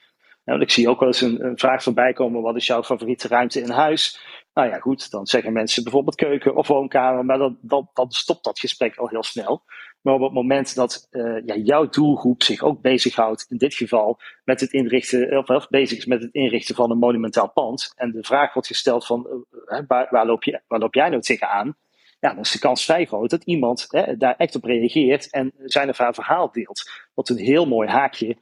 Nou, 0.44 0.60
ik 0.60 0.70
zie 0.70 0.88
ook 0.88 0.98
wel 1.00 1.08
eens 1.08 1.20
een, 1.20 1.52
vraag 1.58 1.82
voorbij 1.82 2.12
komen: 2.12 2.42
wat 2.42 2.56
is 2.56 2.66
jouw 2.66 2.82
favoriete 2.82 3.28
ruimte 3.28 3.60
in 3.60 3.70
huis? 3.70 4.20
Nou 4.54 4.68
ja, 4.68 4.78
goed, 4.78 5.10
dan 5.10 5.26
zeggen 5.26 5.52
mensen 5.52 5.82
bijvoorbeeld 5.82 6.16
keuken 6.16 6.56
of 6.56 6.68
woonkamer, 6.68 7.24
maar 7.24 7.38
dan, 7.38 7.58
dan, 7.60 7.90
dan 7.94 8.10
stopt 8.10 8.44
dat 8.44 8.58
gesprek 8.58 8.96
al 8.96 9.08
heel 9.08 9.22
snel. 9.22 9.62
Maar 10.02 10.14
op 10.14 10.20
het 10.20 10.32
moment 10.32 10.74
dat 10.74 11.08
uh, 11.10 11.40
ja, 11.44 11.56
jouw 11.56 11.88
doelgroep 11.88 12.42
zich 12.42 12.62
ook 12.62 12.80
bezighoudt, 12.80 13.46
in 13.48 13.56
dit 13.56 13.74
geval 13.74 14.20
met 14.44 14.60
het 14.60 14.72
inrichten, 14.72 15.48
of, 15.48 15.68
bezig 15.68 15.98
is 15.98 16.06
met 16.06 16.22
het 16.22 16.32
inrichten 16.32 16.74
van 16.74 16.90
een 16.90 16.98
monumentaal 16.98 17.50
pand, 17.50 17.92
en 17.96 18.10
de 18.10 18.24
vraag 18.24 18.52
wordt 18.52 18.68
gesteld 18.68 19.06
van 19.06 19.46
uh, 19.66 19.78
waar, 19.86 20.06
waar, 20.10 20.26
loop 20.26 20.44
je, 20.44 20.60
waar 20.66 20.78
loop 20.78 20.94
jij 20.94 21.08
nou 21.08 21.22
tegenaan? 21.22 21.76
Ja, 22.20 22.28
dan 22.28 22.42
is 22.42 22.50
de 22.50 22.58
kans 22.58 22.84
vrij 22.84 23.04
groot 23.04 23.30
dat 23.30 23.44
iemand 23.44 23.86
hè, 23.88 24.16
daar 24.16 24.34
echt 24.36 24.54
op 24.54 24.64
reageert 24.64 25.30
en 25.30 25.52
zijn 25.64 25.88
of 25.88 25.98
haar 25.98 26.14
verhaal 26.14 26.52
deelt. 26.52 26.90
Wat 27.14 27.28
een 27.28 27.38
heel 27.38 27.66
mooi 27.66 27.88
haakje 27.88 28.36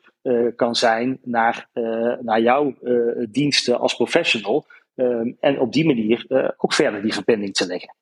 kan 0.56 0.74
zijn 0.74 1.18
naar, 1.22 1.68
uh, 1.74 2.14
naar 2.20 2.40
jouw 2.40 2.74
uh, 2.82 3.26
diensten 3.30 3.78
als 3.78 3.94
professional. 3.94 4.66
En 5.40 5.58
op 5.58 5.72
die 5.72 5.86
manier 5.86 6.24
ook 6.56 6.72
verder 6.72 7.02
die 7.02 7.14
verbinding 7.14 7.54
te 7.54 7.66
leggen. 7.66 7.94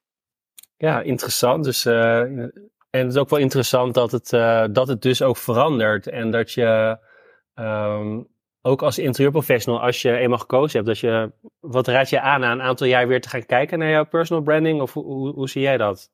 Ja, 0.77 1.01
interessant. 1.01 1.65
Dus, 1.65 1.85
en 1.87 2.53
het 2.91 3.09
is 3.09 3.17
ook 3.17 3.29
wel 3.29 3.39
interessant 3.39 3.95
dat 3.95 4.13
het, 4.13 4.31
dat 4.75 4.89
het 4.89 5.03
dus 5.03 5.23
ook 5.23 5.37
verandert. 5.37 6.07
En 6.07 6.31
dat 6.31 6.53
je 6.53 6.99
um, 7.55 8.29
ook 8.63 8.83
als 8.83 8.99
interieurprofessional, 8.99 9.81
als 9.81 10.03
je 10.03 10.17
eenmaal 10.17 10.39
gekozen 10.39 10.77
hebt, 10.77 10.87
dat 10.87 10.99
je, 10.99 11.33
wat 11.61 11.87
raad 11.87 12.11
je 12.11 12.21
aan 12.21 12.41
na 12.41 12.53
een 12.53 12.63
aantal 12.63 12.87
jaar 12.87 13.09
weer 13.09 13.21
te 13.21 13.29
gaan 13.29 13.47
kijken 13.47 13.79
naar 13.79 13.91
jouw 13.91 14.07
personal 14.07 14.43
branding? 14.43 14.81
Of 14.81 14.93
hoe, 14.93 15.33
hoe 15.33 15.49
zie 15.49 15.63
jij 15.63 15.77
dat? 15.77 16.11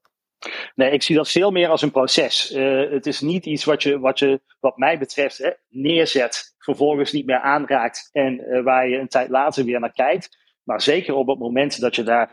Nee, 0.75 0.91
ik 0.91 1.03
zie 1.03 1.17
dat 1.17 1.31
veel 1.31 1.51
meer 1.51 1.69
als 1.69 1.83
een 1.83 1.91
proces. 1.91 2.53
Uh, 2.53 2.91
het 2.91 3.07
is 3.07 3.21
niet 3.21 3.47
iets 3.47 3.65
wat 3.65 3.83
je, 3.83 3.99
wat, 3.99 4.19
je, 4.19 4.41
wat 4.61 4.77
mij 4.77 4.99
betreft, 4.99 5.39
hè, 5.39 5.51
neerzet, 5.69 6.55
vervolgens 6.59 7.13
niet 7.13 7.27
meer 7.27 7.41
aanraakt 7.41 8.09
en 8.13 8.41
uh, 8.41 8.63
waar 8.63 8.89
je 8.89 8.99
een 8.99 9.09
tijd 9.09 9.29
later 9.29 9.65
weer 9.65 9.81
naar 9.81 9.93
kijkt. 9.93 10.43
Maar 10.63 10.83
zeker 10.83 11.15
op 11.15 11.27
het 11.27 11.39
moment 11.39 11.81
dat 11.81 11.97
je 11.97 12.03
daar 12.03 12.33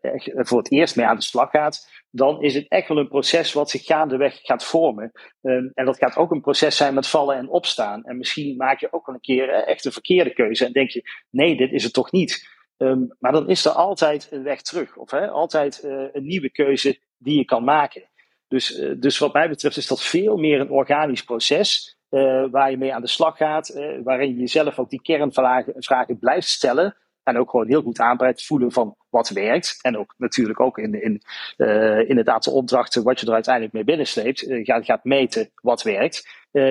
echt 0.00 0.30
voor 0.34 0.58
het 0.58 0.70
eerst 0.70 0.96
mee 0.96 1.06
aan 1.06 1.16
de 1.16 1.22
slag 1.22 1.50
gaat, 1.50 1.88
dan 2.10 2.42
is 2.42 2.54
het 2.54 2.68
echt 2.68 2.88
wel 2.88 2.98
een 2.98 3.08
proces 3.08 3.52
wat 3.52 3.70
zich 3.70 3.84
gaandeweg 3.84 4.38
gaat 4.42 4.64
vormen. 4.64 5.12
Ehm, 5.42 5.68
en 5.74 5.84
dat 5.84 5.98
gaat 5.98 6.16
ook 6.16 6.30
een 6.30 6.40
proces 6.40 6.76
zijn 6.76 6.94
met 6.94 7.06
vallen 7.06 7.36
en 7.36 7.48
opstaan. 7.48 8.04
En 8.04 8.16
misschien 8.16 8.56
maak 8.56 8.80
je 8.80 8.92
ook 8.92 9.06
wel 9.06 9.14
een 9.14 9.20
keer 9.20 9.48
echt 9.48 9.84
een 9.84 9.92
verkeerde 9.92 10.32
keuze 10.32 10.64
en 10.64 10.72
denk 10.72 10.90
je: 10.90 11.02
nee, 11.30 11.56
dit 11.56 11.72
is 11.72 11.84
het 11.84 11.92
toch 11.92 12.12
niet. 12.12 12.48
Ehm, 12.76 13.04
maar 13.18 13.32
dan 13.32 13.48
is 13.48 13.64
er 13.64 13.72
altijd 13.72 14.28
een 14.30 14.42
weg 14.42 14.62
terug, 14.62 14.96
of 14.96 15.10
hè, 15.10 15.28
altijd 15.28 15.82
een 16.12 16.26
nieuwe 16.26 16.50
keuze 16.50 17.00
die 17.20 17.36
je 17.36 17.44
kan 17.44 17.64
maken. 17.64 18.08
Dus, 18.48 18.82
dus 18.98 19.18
wat 19.18 19.32
mij 19.32 19.48
betreft 19.48 19.76
is 19.76 19.86
dat 19.86 20.02
veel 20.02 20.36
meer 20.36 20.60
een 20.60 20.70
organisch 20.70 21.24
proces. 21.24 21.98
Uh, 22.10 22.44
waar 22.50 22.70
je 22.70 22.76
mee 22.76 22.94
aan 22.94 23.00
de 23.00 23.08
slag 23.08 23.36
gaat, 23.36 23.68
uh, 23.68 23.98
waarin 24.04 24.28
je 24.28 24.40
jezelf 24.40 24.78
ook 24.78 24.90
die 24.90 25.02
kernvragen 25.02 25.74
vragen 25.76 26.18
blijft 26.18 26.48
stellen. 26.48 26.96
En 27.22 27.38
ook 27.38 27.50
gewoon 27.50 27.66
heel 27.66 27.82
goed 27.82 28.00
aanbreidt 28.00 28.46
voelen 28.46 28.72
van 28.72 28.96
wat 29.10 29.28
werkt. 29.28 29.78
En 29.82 29.98
ook 29.98 30.14
natuurlijk 30.18 30.60
ook 30.60 30.78
in, 30.78 31.02
in 31.02 31.22
uh, 31.56 32.24
de 32.24 32.50
opdrachten, 32.50 33.02
wat 33.02 33.20
je 33.20 33.26
er 33.26 33.32
uiteindelijk 33.32 33.74
mee 33.74 33.84
binnensleept, 33.84 34.44
gaat, 34.48 34.84
gaat 34.84 35.04
meten 35.04 35.50
wat 35.62 35.82
werkt. 35.82 36.28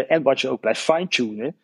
en 0.08 0.24
wat 0.24 0.42
je 0.42 0.50
ook 0.50 0.60
blijft 0.60 0.82
fine-tunen, 0.82 1.56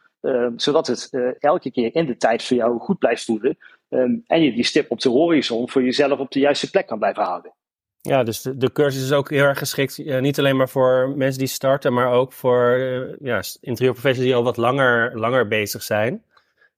zodat 0.55 0.87
het 0.87 1.09
elke 1.39 1.71
keer 1.71 1.95
in 1.95 2.05
de 2.05 2.17
tijd 2.17 2.43
voor 2.43 2.57
jou 2.57 2.79
goed 2.79 2.99
blijft 2.99 3.25
voelen. 3.25 3.57
Um, 3.89 4.23
en 4.27 4.41
je 4.41 4.53
die 4.53 4.63
stip 4.63 4.91
op 4.91 4.99
de 4.99 5.09
horizon 5.09 5.69
voor 5.69 5.83
jezelf 5.83 6.19
op 6.19 6.31
de 6.31 6.39
juiste 6.39 6.69
plek 6.69 6.87
kan 6.87 6.99
blijven 6.99 7.23
houden. 7.23 7.53
Ja, 8.05 8.23
dus 8.23 8.41
de, 8.41 8.57
de, 8.57 8.71
cursus 8.71 9.03
is 9.03 9.11
ook 9.11 9.29
heel 9.29 9.43
erg 9.43 9.57
geschikt, 9.57 9.97
uh, 9.97 10.19
niet 10.19 10.39
alleen 10.39 10.55
maar 10.55 10.69
voor 10.69 11.13
mensen 11.15 11.39
die 11.39 11.47
starten, 11.47 11.93
maar 11.93 12.11
ook 12.11 12.33
voor 12.33 12.77
uh, 13.19 14.13
die 14.13 14.35
al 14.35 14.43
wat 14.43 14.57
langer, 14.57 15.19
langer 15.19 15.47
bezig 15.47 15.83
zijn. 15.83 16.23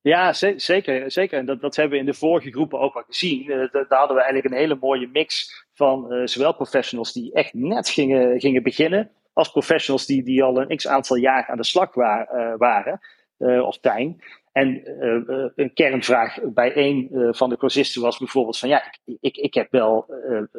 Ja, 0.02 0.34
zeker. 0.34 1.12
zeker. 1.12 1.40
En 1.40 1.46
dat, 1.46 1.62
dat 1.62 1.76
hebben 1.76 1.94
we 1.94 2.00
in 2.06 2.12
de 2.12 2.18
vorige 2.18 2.52
groepen 2.52 2.80
ook 2.80 2.96
al 2.96 3.04
gezien. 3.08 3.52
Uh, 3.52 3.72
daar 3.72 3.86
hadden 3.88 4.16
we 4.16 4.22
eigenlijk 4.22 4.54
een 4.54 4.60
hele 4.60 4.78
mooie 4.82 5.10
mix 5.14 5.52
van 5.74 6.28
zowel 6.28 6.54
professionals 6.54 7.14
die 7.14 7.34
echt 7.34 7.54
net 7.54 7.90
gingen, 7.90 8.40
gingen 8.40 8.64
beginnen, 8.64 9.12
als 9.34 9.52
professionals 9.52 10.06
die, 10.06 10.24
die 10.24 10.44
al 10.44 10.62
een 10.62 10.78
x 10.78 10.88
aantal 10.88 11.16
jaar 11.16 11.48
aan 11.48 11.58
de 11.58 11.64
slag 11.64 11.94
wa 11.94 12.28
waren, 12.58 13.00
of 13.38 13.78
zijn. 13.82 14.22
En 14.58 14.82
uh, 15.04 15.50
een 15.56 15.74
kernvraag 15.74 16.40
bij 16.44 16.78
een 16.78 17.10
uh, 17.12 17.34
van 17.34 17.50
de 17.50 17.58
cursisten 17.58 18.02
was 18.02 18.18
bijvoorbeeld 18.18 18.58
van 18.58 18.70
ja, 18.70 18.86
ik, 18.86 19.18
ik, 19.22 19.38
ik 19.38 19.54
heb 19.54 19.72
wel 19.72 20.06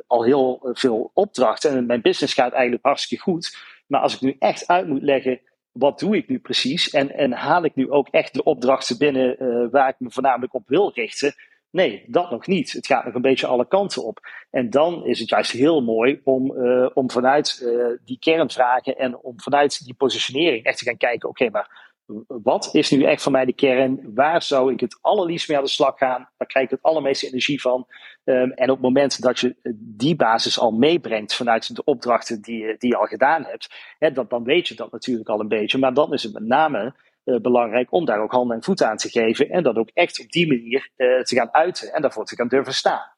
al 0.07 0.25
heel 0.25 0.71
veel 0.73 1.11
opdrachten 1.15 1.71
en 1.71 1.87
mijn 1.87 2.01
business 2.01 2.35
gaat 2.35 2.53
eigenlijk 2.53 2.85
hartstikke 2.85 3.23
goed. 3.23 3.57
Maar 3.87 4.01
als 4.01 4.15
ik 4.15 4.21
nu 4.21 4.37
echt 4.39 4.67
uit 4.67 4.89
moet 4.89 5.03
leggen, 5.03 5.41
wat 5.73 5.99
doe 5.99 6.17
ik 6.17 6.29
nu 6.29 6.39
precies? 6.39 6.91
En, 6.91 7.15
en 7.15 7.33
haal 7.33 7.65
ik 7.65 7.75
nu 7.75 7.91
ook 7.91 8.09
echt 8.09 8.35
de 8.35 8.43
opdrachten 8.43 8.99
binnen 8.99 9.37
waar 9.71 9.89
ik 9.89 9.97
me 9.99 10.11
voornamelijk 10.11 10.55
op 10.55 10.69
wil 10.69 10.93
richten? 10.95 11.35
Nee, 11.71 12.05
dat 12.07 12.31
nog 12.31 12.47
niet. 12.47 12.73
Het 12.73 12.87
gaat 12.87 13.05
nog 13.05 13.15
een 13.15 13.23
beetje 13.23 13.47
alle 13.47 13.69
kanten 13.69 14.05
op. 14.05 14.19
En 14.51 14.71
dan 14.71 15.07
is 15.07 15.19
het 15.19 15.29
juist 15.29 15.53
heel 15.53 15.83
mooi 15.83 16.21
om, 16.25 16.51
om 16.95 17.11
vanuit 17.11 17.67
die 18.05 18.19
kernvragen 18.19 18.99
en 18.99 19.19
om 19.19 19.41
vanuit 19.41 19.85
die 19.85 19.95
positionering 19.95 20.65
echt 20.65 20.79
te 20.79 20.85
gaan 20.85 20.97
kijken, 20.97 21.29
oké, 21.29 21.51
maar 21.51 21.88
wat 22.27 22.69
is 22.73 22.91
nu 22.91 23.03
echt 23.03 23.23
voor 23.23 23.33
mij 23.33 23.45
de 23.45 23.53
kern? 23.53 24.15
Waar 24.15 24.43
zou 24.43 24.73
ik 24.73 24.81
het 24.81 24.99
allerliefst 25.01 25.49
mee 25.49 25.57
aan 25.57 25.65
de 25.65 25.71
slag 25.71 25.99
gaan? 25.99 26.29
Waar 26.37 26.49
krijg 26.49 26.65
ik 26.65 26.71
het 26.71 26.83
allermeeste 26.83 27.27
energie 27.27 27.61
van? 27.61 27.87
Um, 28.25 28.51
en 28.51 28.71
op 28.71 28.77
het 28.77 28.85
moment 28.85 29.23
dat 29.23 29.39
je 29.39 29.57
die 29.75 30.17
basis 30.17 30.59
al 30.59 30.71
meebrengt 30.71 31.35
vanuit 31.35 31.75
de 31.77 31.85
opdrachten 31.85 32.43
die, 32.43 32.77
die 32.79 32.91
je 32.91 32.97
al 32.97 33.07
gedaan 33.07 33.45
hebt, 33.45 33.75
hè, 33.99 34.13
dat, 34.13 34.31
dan 34.31 34.45
weet 34.45 34.69
je 34.69 34.75
dat 34.75 34.93
natuurlijk 34.93 35.29
al 35.29 35.41
een 35.41 35.49
beetje. 35.49 35.79
Maar 35.79 35.95
dan 35.95 36.13
is 36.13 36.23
het 36.23 36.33
met 36.33 36.47
name 36.47 36.95
uh, 37.25 37.41
belangrijk 37.41 37.93
om 37.93 38.05
daar 38.05 38.23
ook 38.23 38.33
handen 38.33 38.57
en 38.57 38.63
voeten 38.63 38.89
aan 38.89 38.97
te 38.97 39.09
geven. 39.09 39.51
En 39.51 39.63
dat 39.63 39.77
ook 39.77 39.91
echt 39.95 40.21
op 40.21 40.31
die 40.31 40.49
manier 40.49 40.91
uh, 40.97 41.23
te 41.23 41.35
gaan 41.35 41.55
uiten 41.55 41.93
en 41.93 42.03
daarvoor 42.03 42.25
te 42.25 42.37
gaan 42.37 42.49
durven 42.49 42.75
staan. 42.75 43.13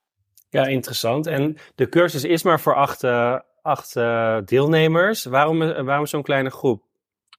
Ja, 0.48 0.66
interessant. 0.66 1.26
En 1.26 1.56
de 1.74 1.88
cursus 1.88 2.24
is 2.24 2.42
maar 2.42 2.60
voor 2.60 2.74
acht, 2.74 3.04
acht 3.62 3.94
deelnemers. 4.44 5.24
Waarom, 5.24 5.58
waarom 5.84 6.06
zo'n 6.06 6.22
kleine 6.22 6.50
groep? 6.50 6.88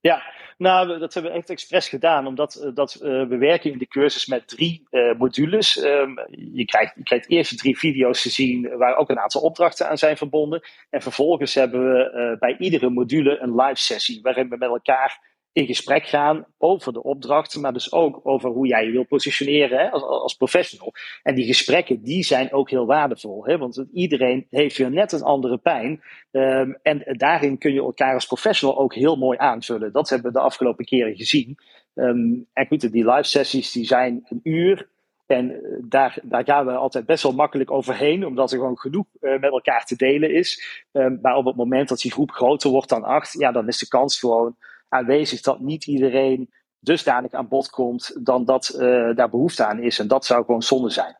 Ja, 0.02 0.24
nou, 0.58 1.00
dat 1.00 1.14
hebben 1.14 1.32
we 1.32 1.38
echt 1.38 1.50
expres 1.50 1.90
gedaan, 1.90 2.28
omdat 2.28 2.62
uh, 2.64 2.72
dat, 2.74 3.00
uh, 3.02 3.28
we 3.28 3.38
werken 3.38 3.72
in 3.72 3.78
de 3.78 3.88
cursus 3.88 4.26
met 4.26 4.48
drie 4.48 4.88
uh, 4.92 5.14
modules. 5.18 5.84
Um, 5.84 6.20
je, 6.54 6.66
krijgt, 6.66 6.96
je 6.96 7.04
krijgt 7.04 7.30
eerst 7.30 7.58
drie 7.58 7.78
video's 7.78 8.22
te 8.22 8.30
zien 8.30 8.78
waar 8.78 8.96
ook 8.96 9.10
een 9.10 9.20
aantal 9.20 9.42
opdrachten 9.42 9.90
aan 9.90 9.98
zijn 9.98 10.18
verbonden. 10.18 10.62
En 10.90 11.02
vervolgens 11.02 11.54
hebben 11.54 11.94
we 11.94 12.36
bij 12.40 12.56
iedere 12.58 12.90
module 12.90 13.40
een 13.40 13.56
live 13.56 13.82
sessie 13.82 14.22
waarin 14.22 14.50
we 14.50 14.58
met 14.58 14.70
elkaar 14.70 15.31
in 15.54 15.66
gesprek 15.66 16.06
gaan 16.06 16.46
over 16.58 16.94
de 16.94 17.04
opdracht, 17.04 17.58
maar 17.58 17.74
dus 17.74 17.92
ook 17.92 18.20
over 18.24 18.50
hoe 18.50 18.68
jij 18.68 18.86
je 18.86 18.92
wil 18.92 19.06
positioneren 19.06 19.80
hè, 19.80 19.90
als, 19.90 20.04
als 20.04 20.34
professional. 20.34 20.94
En 21.24 21.36
die 21.36 21.46
gesprekken, 21.46 22.04
die 22.04 22.24
zijn 22.24 22.54
ook 22.54 22.70
heel 22.70 22.86
waardevol, 22.86 23.46
hè, 23.46 23.58
want 23.58 23.86
iedereen 23.94 24.48
heeft 24.50 24.78
weer 24.78 24.92
net 24.92 25.12
een 25.12 25.22
andere 25.22 25.58
pijn. 25.58 26.02
Um, 26.32 26.78
en 26.82 27.04
daarin 27.18 27.58
kun 27.58 27.74
je 27.74 27.80
elkaar 27.80 28.14
als 28.14 28.26
professional 28.26 28.80
ook 28.80 28.94
heel 28.94 29.16
mooi 29.16 29.38
aanvullen. 29.38 29.92
Dat 29.92 30.10
hebben 30.10 30.32
we 30.32 30.38
de 30.38 30.44
afgelopen 30.44 30.86
keren 30.86 31.16
gezien. 31.16 31.58
Um, 31.96 32.48
en 32.54 32.68
goed, 32.68 32.92
die 32.92 33.12
live 33.12 33.24
sessies 33.24 33.72
die 33.72 33.86
zijn 33.86 34.26
een 34.30 34.40
uur. 34.44 34.90
En 35.26 35.52
eh, 35.52 35.60
daar, 35.82 36.18
daar 36.24 36.44
gaan 36.44 36.66
we 36.66 36.72
altijd 36.72 37.06
best 37.06 37.24
wel 37.24 37.34
makkelijk 37.34 37.72
overheen, 37.72 38.26
omdat 38.26 38.52
er 38.52 38.58
gewoon 38.58 38.78
genoeg 38.78 39.06
uh, 39.22 39.32
met 39.32 39.52
elkaar 39.52 39.86
te 39.86 39.96
delen 39.96 40.34
is. 40.34 40.84
Um, 40.92 41.20
maar 41.22 41.36
op 41.36 41.46
het 41.46 41.56
moment 41.56 41.90
dat 41.90 42.00
die 42.00 42.12
groep 42.12 42.32
groter 42.32 42.70
wordt 42.70 42.90
dan 42.90 43.04
acht, 43.04 43.34
ja, 43.40 43.52
dan 43.52 43.68
is 43.68 43.78
de 43.78 43.88
kans 43.88 44.20
gewoon 44.20 44.56
aanwezig 44.91 45.41
dat 45.41 45.60
niet 45.60 45.86
iedereen 45.86 46.49
dusdanig 46.80 47.32
aan 47.32 47.47
bod 47.47 47.69
komt 47.69 48.25
dan 48.25 48.45
dat 48.45 48.75
uh, 48.75 49.15
daar 49.15 49.30
behoefte 49.30 49.65
aan 49.65 49.80
is. 49.80 49.99
En 49.99 50.08
dat 50.08 50.25
zou 50.25 50.45
gewoon 50.45 50.63
zonde 50.63 50.89
zijn. 50.89 51.19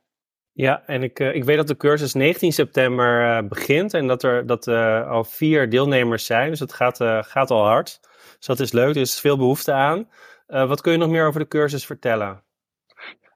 Ja, 0.51 0.84
en 0.86 1.03
ik, 1.03 1.19
uh, 1.19 1.36
ik 1.36 1.43
weet 1.43 1.57
dat 1.57 1.67
de 1.67 1.77
cursus 1.77 2.13
19 2.13 2.51
september 2.51 3.21
uh, 3.21 3.47
begint 3.47 3.93
en 3.93 4.07
dat 4.07 4.23
er 4.23 4.45
dat, 4.45 4.67
al 5.07 5.23
vier 5.23 5.69
deelnemers 5.69 6.25
zijn. 6.25 6.49
Dus 6.49 6.60
het 6.60 6.73
gaat, 6.73 6.97
gaat 7.27 7.51
al 7.51 7.65
hard. 7.65 7.99
Dus 8.38 8.47
dat 8.47 8.60
is 8.60 8.71
leuk, 8.71 8.95
er 8.95 9.01
is 9.01 9.19
veel 9.19 9.38
behoefte 9.38 9.71
aan. 9.71 10.10
wat 10.47 10.81
kun 10.81 10.91
je 10.91 10.97
nog 10.97 11.10
meer 11.10 11.27
over 11.27 11.39
de 11.39 11.47
cursus 11.47 11.86
vertellen? 11.86 12.43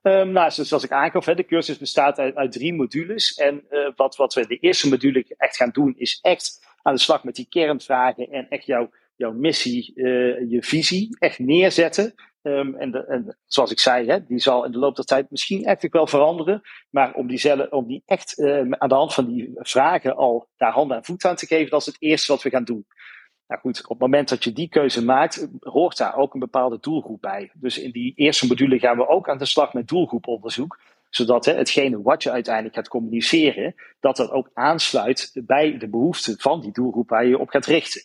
Um, 0.01 0.31
nou, 0.31 0.51
zoals 0.51 0.83
ik 0.83 0.91
aangaf, 0.91 1.25
de 1.25 1.45
cursus 1.45 1.77
bestaat 1.77 2.19
uit, 2.19 2.35
uit 2.35 2.51
drie 2.51 2.73
modules. 2.73 3.33
En 3.33 3.63
wat, 3.95 4.15
wat 4.15 4.33
we 4.33 4.47
de 4.47 4.57
eerste 4.57 4.89
module 4.89 5.25
echt 5.37 5.55
gaan 5.55 5.69
doen, 5.69 5.93
is 5.97 6.19
echt 6.21 6.65
aan 6.81 6.93
de 6.93 6.99
slag 6.99 7.23
met 7.23 7.35
die 7.35 7.47
kernvragen 7.49 8.31
en 8.31 8.49
echt 8.49 8.65
jouw 8.65 8.89
jouw 9.15 9.31
missie, 9.31 9.91
uh, 9.95 10.49
je 10.49 10.63
visie 10.63 11.15
echt 11.19 11.39
neerzetten. 11.39 12.13
Um, 12.41 12.75
en, 12.75 13.07
en, 13.07 13.37
zoals 13.45 13.71
ik 13.71 13.79
zei, 13.79 14.07
hè, 14.07 14.25
die 14.25 14.39
zal 14.39 14.65
in 14.65 14.71
de 14.71 14.77
loop 14.77 14.95
der 14.95 15.05
tijd 15.05 15.31
misschien 15.31 15.63
eigenlijk 15.63 15.93
wel 15.93 16.07
veranderen. 16.07 16.61
Maar 16.89 17.13
om 17.13 17.27
die, 17.27 17.37
zelf, 17.37 17.69
om 17.69 17.87
die 17.87 18.03
echt 18.05 18.37
uh, 18.39 18.71
aan 18.71 18.89
de 18.89 18.95
hand 18.95 19.13
van 19.13 19.25
die 19.25 19.51
vragen 19.53 20.15
al 20.15 20.47
daar 20.57 20.71
handen 20.71 20.97
en 20.97 21.03
voeten 21.03 21.29
aan 21.29 21.35
te 21.35 21.45
geven, 21.45 21.69
dat 21.69 21.79
is 21.79 21.85
het 21.85 21.95
eerste 21.99 22.31
wat 22.31 22.43
we 22.43 22.49
gaan 22.49 22.63
doen. 22.63 22.85
Nou 23.47 23.61
goed, 23.61 23.83
op 23.83 23.89
het 23.89 23.99
moment 23.99 24.29
dat 24.29 24.43
je 24.43 24.53
die 24.53 24.69
keuze 24.69 25.03
maakt, 25.03 25.47
hoort 25.59 25.97
daar 25.97 26.15
ook 26.15 26.33
een 26.33 26.39
bepaalde 26.39 26.77
doelgroep 26.79 27.21
bij. 27.21 27.51
Dus 27.53 27.79
in 27.79 27.91
die 27.91 28.13
eerste 28.15 28.47
module 28.47 28.79
gaan 28.79 28.97
we 28.97 29.07
ook 29.07 29.29
aan 29.29 29.37
de 29.37 29.45
slag 29.45 29.73
met 29.73 29.87
doelgroeponderzoek 29.87 30.79
zodat 31.09 31.45
hè, 31.45 31.53
hetgene 31.53 32.01
wat 32.01 32.23
je 32.23 32.31
uiteindelijk 32.31 32.75
gaat 32.75 32.87
communiceren, 32.87 33.75
dat 33.99 34.15
dat 34.15 34.31
ook 34.31 34.49
aansluit 34.53 35.31
bij 35.45 35.77
de 35.77 35.89
behoeften 35.89 36.39
van 36.39 36.61
die 36.61 36.71
doelgroep 36.71 37.09
waar 37.09 37.25
je 37.25 37.39
op 37.39 37.49
gaat 37.49 37.65
richten 37.65 38.01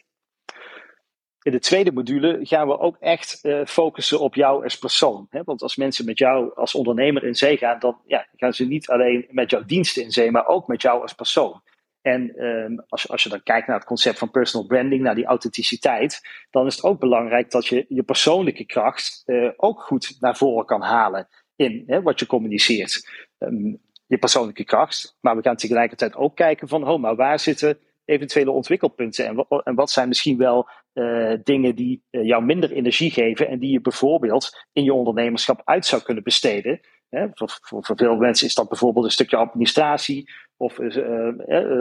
in 1.43 1.53
de 1.53 1.59
tweede 1.59 1.93
module 1.93 2.39
gaan 2.43 2.69
we 2.69 2.79
ook 2.79 2.97
echt 3.01 3.39
uh, 3.43 3.65
focussen 3.65 4.21
op 4.21 4.35
jou 4.35 4.65
als 4.65 4.79
persoon. 4.79 5.27
Hè? 5.31 5.43
Want 5.45 5.63
als 5.63 5.77
mensen 5.77 6.05
met 6.05 6.19
jou 6.19 6.55
als 6.55 6.75
ondernemer 6.75 7.25
in 7.25 7.35
zee 7.35 7.57
gaan, 7.57 7.79
dan 7.79 8.01
ja, 8.07 8.27
gaan 8.37 8.53
ze 8.53 8.67
niet 8.67 8.89
alleen 8.89 9.27
met 9.31 9.51
jouw 9.51 9.65
diensten 9.65 10.03
in 10.03 10.11
zee, 10.11 10.31
maar 10.31 10.47
ook 10.47 10.67
met 10.67 10.83
jou 10.83 11.03
als 11.03 11.15
persoon. 11.15 11.63
En 12.03 12.45
um, 12.45 12.85
als, 12.89 13.09
als 13.09 13.23
je 13.23 13.29
dan 13.29 13.43
kijkt 13.43 13.67
naar 13.67 13.77
het 13.77 13.87
concept 13.87 14.19
van 14.19 14.31
personal 14.31 14.67
branding, 14.67 15.03
naar 15.03 15.15
die 15.15 15.25
authenticiteit, 15.25 16.21
dan 16.51 16.67
is 16.67 16.75
het 16.75 16.85
ook 16.85 17.01
belangrijk 17.01 17.51
dat 17.51 17.67
je 17.67 17.85
je 17.89 18.03
persoonlijke 18.03 18.65
kracht 18.65 19.23
uh, 19.27 19.51
ook 19.57 19.81
goed 19.81 20.17
naar 20.21 20.37
voren 20.37 20.67
kan 20.67 20.83
halen 20.83 21.29
in 21.57 21.83
hè, 21.87 22.03
wat 22.03 22.19
je 22.21 22.27
communiceert. 22.27 23.09
Um, 23.39 23.81
je 24.07 24.19
persoonlijke 24.19 24.65
kracht. 24.65 25.17
Maar 25.21 25.37
we 25.37 25.43
gaan 25.43 25.57
tegelijkertijd 25.57 26.17
ook 26.17 26.37
kijken 26.37 26.69
van, 26.69 26.89
oh, 26.89 27.01
maar 27.01 27.17
waar 27.17 27.39
zitten 27.39 27.79
eventuele 28.05 28.51
ontwikkelpunten 28.51 29.27
en, 29.27 29.47
en 29.65 29.75
wat 29.75 29.91
zijn 29.91 30.09
misschien 30.09 30.37
wel 30.37 30.69
uh, 30.95 31.35
dingen 31.45 31.75
die 31.75 32.03
uh, 32.11 32.25
jou 32.25 32.45
minder 32.45 32.73
energie 32.73 33.11
geven 33.11 33.49
en 33.49 33.59
die 33.59 33.73
je 33.73 33.81
bijvoorbeeld 33.81 34.67
in 34.73 34.85
je 34.85 34.95
ondernemerschap 34.95 35.63
uit 35.65 35.87
zou 35.87 36.03
kunnen 36.03 36.23
besteden. 36.23 36.81
Hè? 37.09 37.27
Voor, 37.35 37.59
voor, 37.61 37.97
veel 37.97 38.17
mensen 38.17 38.47
is 38.47 38.55
dat 38.55 38.69
bijvoorbeeld 38.69 39.05
een 39.05 39.11
stukje 39.11 39.37
administratie, 39.37 40.31
of 40.57 40.79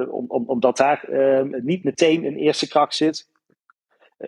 om, 0.09 0.43
omdat 0.47 0.77
daar 0.77 1.05
niet 1.61 1.83
meteen 1.83 2.25
een 2.25 2.35
eerste 2.35 2.67
kracht 2.67 2.95
zit. 2.95 3.27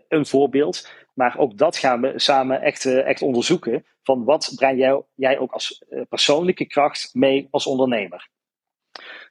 Een 0.07 0.25
voorbeeld. 0.25 0.89
Maar 1.13 1.37
ook 1.37 1.57
dat 1.57 1.77
gaan 1.77 2.01
we 2.01 2.13
samen 2.15 2.61
echt, 2.61 2.85
echt 2.85 3.21
onderzoeken. 3.21 3.85
Van 4.03 4.23
wat 4.23 4.53
breng 4.55 4.79
jij, 4.79 5.01
jij 5.15 5.39
ook 5.39 5.51
als 5.51 5.83
persoonlijke 6.09 6.65
kracht 6.65 7.09
mee 7.13 7.47
als 7.51 7.65
ondernemer? 7.65 8.29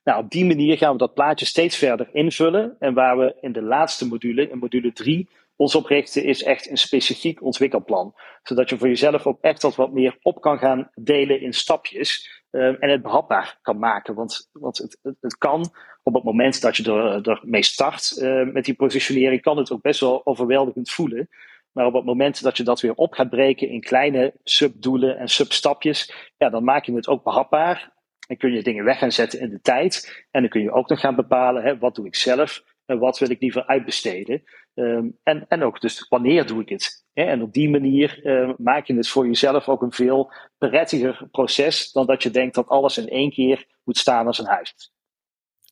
Nou, 0.05 0.25
op 0.25 0.31
die 0.31 0.45
manier 0.45 0.77
gaan 0.77 0.93
we 0.93 0.99
dat 0.99 1.15
plaatje 1.15 1.47
steeds 1.47 1.77
verder 1.77 2.09
invullen. 2.13 2.77
En 2.79 2.95
waar 2.95 3.19
we 3.19 3.37
in 3.41 3.53
de 3.53 3.63
laatste 3.63 4.09
module, 4.09 4.51
in 4.51 4.59
module 4.59 4.93
3, 4.93 5.29
ons 5.57 5.75
op 5.75 5.87
richten, 5.87 6.25
is 6.25 6.43
echt 6.43 6.71
een 6.71 6.79
specifiek 6.79 7.43
ontwikkelplan. 7.43 8.15
Zodat 8.43 8.69
je 8.69 8.79
voor 8.79 8.89
jezelf 8.89 9.27
ook 9.27 9.39
echt 9.41 9.63
wat, 9.63 9.75
wat 9.75 9.93
meer 9.93 10.19
op 10.23 10.41
kan 10.41 10.59
gaan 10.59 10.91
delen 10.95 11.41
in 11.41 11.53
stapjes. 11.53 12.41
Ehm, 12.51 12.75
en 12.75 12.91
het 12.91 13.03
behapbaar 13.03 13.59
kan 13.63 13.79
maken. 13.79 14.15
Want, 14.15 14.49
want 14.53 14.79
het, 14.79 14.99
het, 15.21 15.37
kan 15.39 15.71
op 16.03 16.15
het 16.15 16.25
moment 16.25 16.61
dat 16.61 16.77
je 16.77 16.93
er, 16.93 17.29
ermee 17.29 17.63
start 17.63 18.17
uh, 18.19 18.53
met 18.53 18.65
die 18.65 18.75
positionering, 18.75 19.43
kan 19.43 19.57
het 19.57 19.73
ook 19.73 19.83
best 19.83 20.01
wel 20.01 20.27
overweldigend 20.27 20.91
voelen. 20.91 21.29
Maar 21.73 21.87
op 21.87 21.95
het 21.95 22.05
moment 22.05 22.43
dat 22.43 22.57
je 22.57 22.63
dat 22.63 22.81
weer 22.81 22.95
op 22.95 23.13
gaat 23.13 23.31
breken 23.31 23.69
in 23.69 23.81
kleine 23.81 24.35
subdoelen 24.45 25.19
en 25.19 25.29
substapjes, 25.29 26.33
ja, 26.37 26.51
dan 26.51 26.65
maak 26.65 26.85
je 26.85 26.95
het 26.95 27.09
ook 27.09 27.25
behapbaar. 27.25 27.93
En 28.31 28.37
kun 28.37 28.53
je 28.53 28.63
dingen 28.63 28.85
weg 28.85 28.99
gaan 28.99 29.13
zetten 29.13 29.41
in 29.41 29.51
de 29.51 29.61
tijd. 29.61 30.25
En 30.31 30.41
dan 30.41 30.51
kun 30.51 30.63
je 30.63 30.73
ook 30.73 30.89
nog 30.89 31.01
gaan 31.01 31.15
bepalen, 31.15 31.63
hè, 31.63 31.79
wat 31.79 31.95
doe 31.95 32.07
ik 32.07 32.15
zelf 32.15 32.63
en 32.87 32.99
wat 32.99 33.19
wil 33.19 33.31
ik 33.31 33.41
liever 33.41 33.67
uitbesteden. 33.67 34.43
Um, 34.75 35.19
en, 35.23 35.45
en 35.49 35.63
ook 35.63 35.81
dus 35.81 36.07
wanneer 36.09 36.47
doe 36.47 36.61
ik 36.61 36.69
het. 36.69 37.05
Hè? 37.13 37.23
En 37.23 37.43
op 37.43 37.53
die 37.53 37.71
manier 37.71 38.21
uh, 38.23 38.53
maak 38.57 38.87
je 38.87 38.95
het 38.95 39.09
voor 39.09 39.27
jezelf 39.27 39.69
ook 39.69 39.83
een 39.83 39.93
veel 39.93 40.33
prettiger 40.59 41.29
proces 41.31 41.93
dan 41.93 42.07
dat 42.07 42.23
je 42.23 42.31
denkt 42.31 42.55
dat 42.55 42.69
alles 42.69 42.99
in 42.99 43.09
één 43.09 43.31
keer 43.31 43.67
moet 43.85 43.99
staan 43.99 44.27
als 44.27 44.39
een 44.39 44.47
huis. 44.47 44.93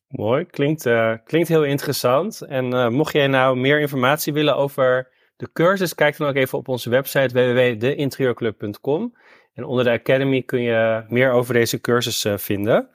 Mooi, 0.09 0.45
klinkt, 0.45 0.87
uh, 0.87 1.15
klinkt 1.25 1.49
heel 1.49 1.65
interessant. 1.65 2.41
En 2.41 2.75
uh, 2.75 2.89
mocht 2.89 3.13
jij 3.13 3.27
nou 3.27 3.57
meer 3.57 3.81
informatie 3.81 4.33
willen 4.33 4.57
over 4.57 5.13
de 5.37 5.53
cursus, 5.53 5.95
kijk 5.95 6.17
dan 6.17 6.29
ook 6.29 6.35
even 6.35 6.59
op 6.59 6.69
onze 6.69 6.91
website 6.91 7.35
www.deinterieurclub.com. 7.35 9.15
En 9.59 9.65
onder 9.65 9.85
de 9.85 9.91
Academy 9.91 10.43
kun 10.43 10.61
je 10.61 11.05
meer 11.09 11.31
over 11.31 11.55
deze 11.55 11.81
cursus 11.81 12.25
uh, 12.25 12.37
vinden. 12.37 12.89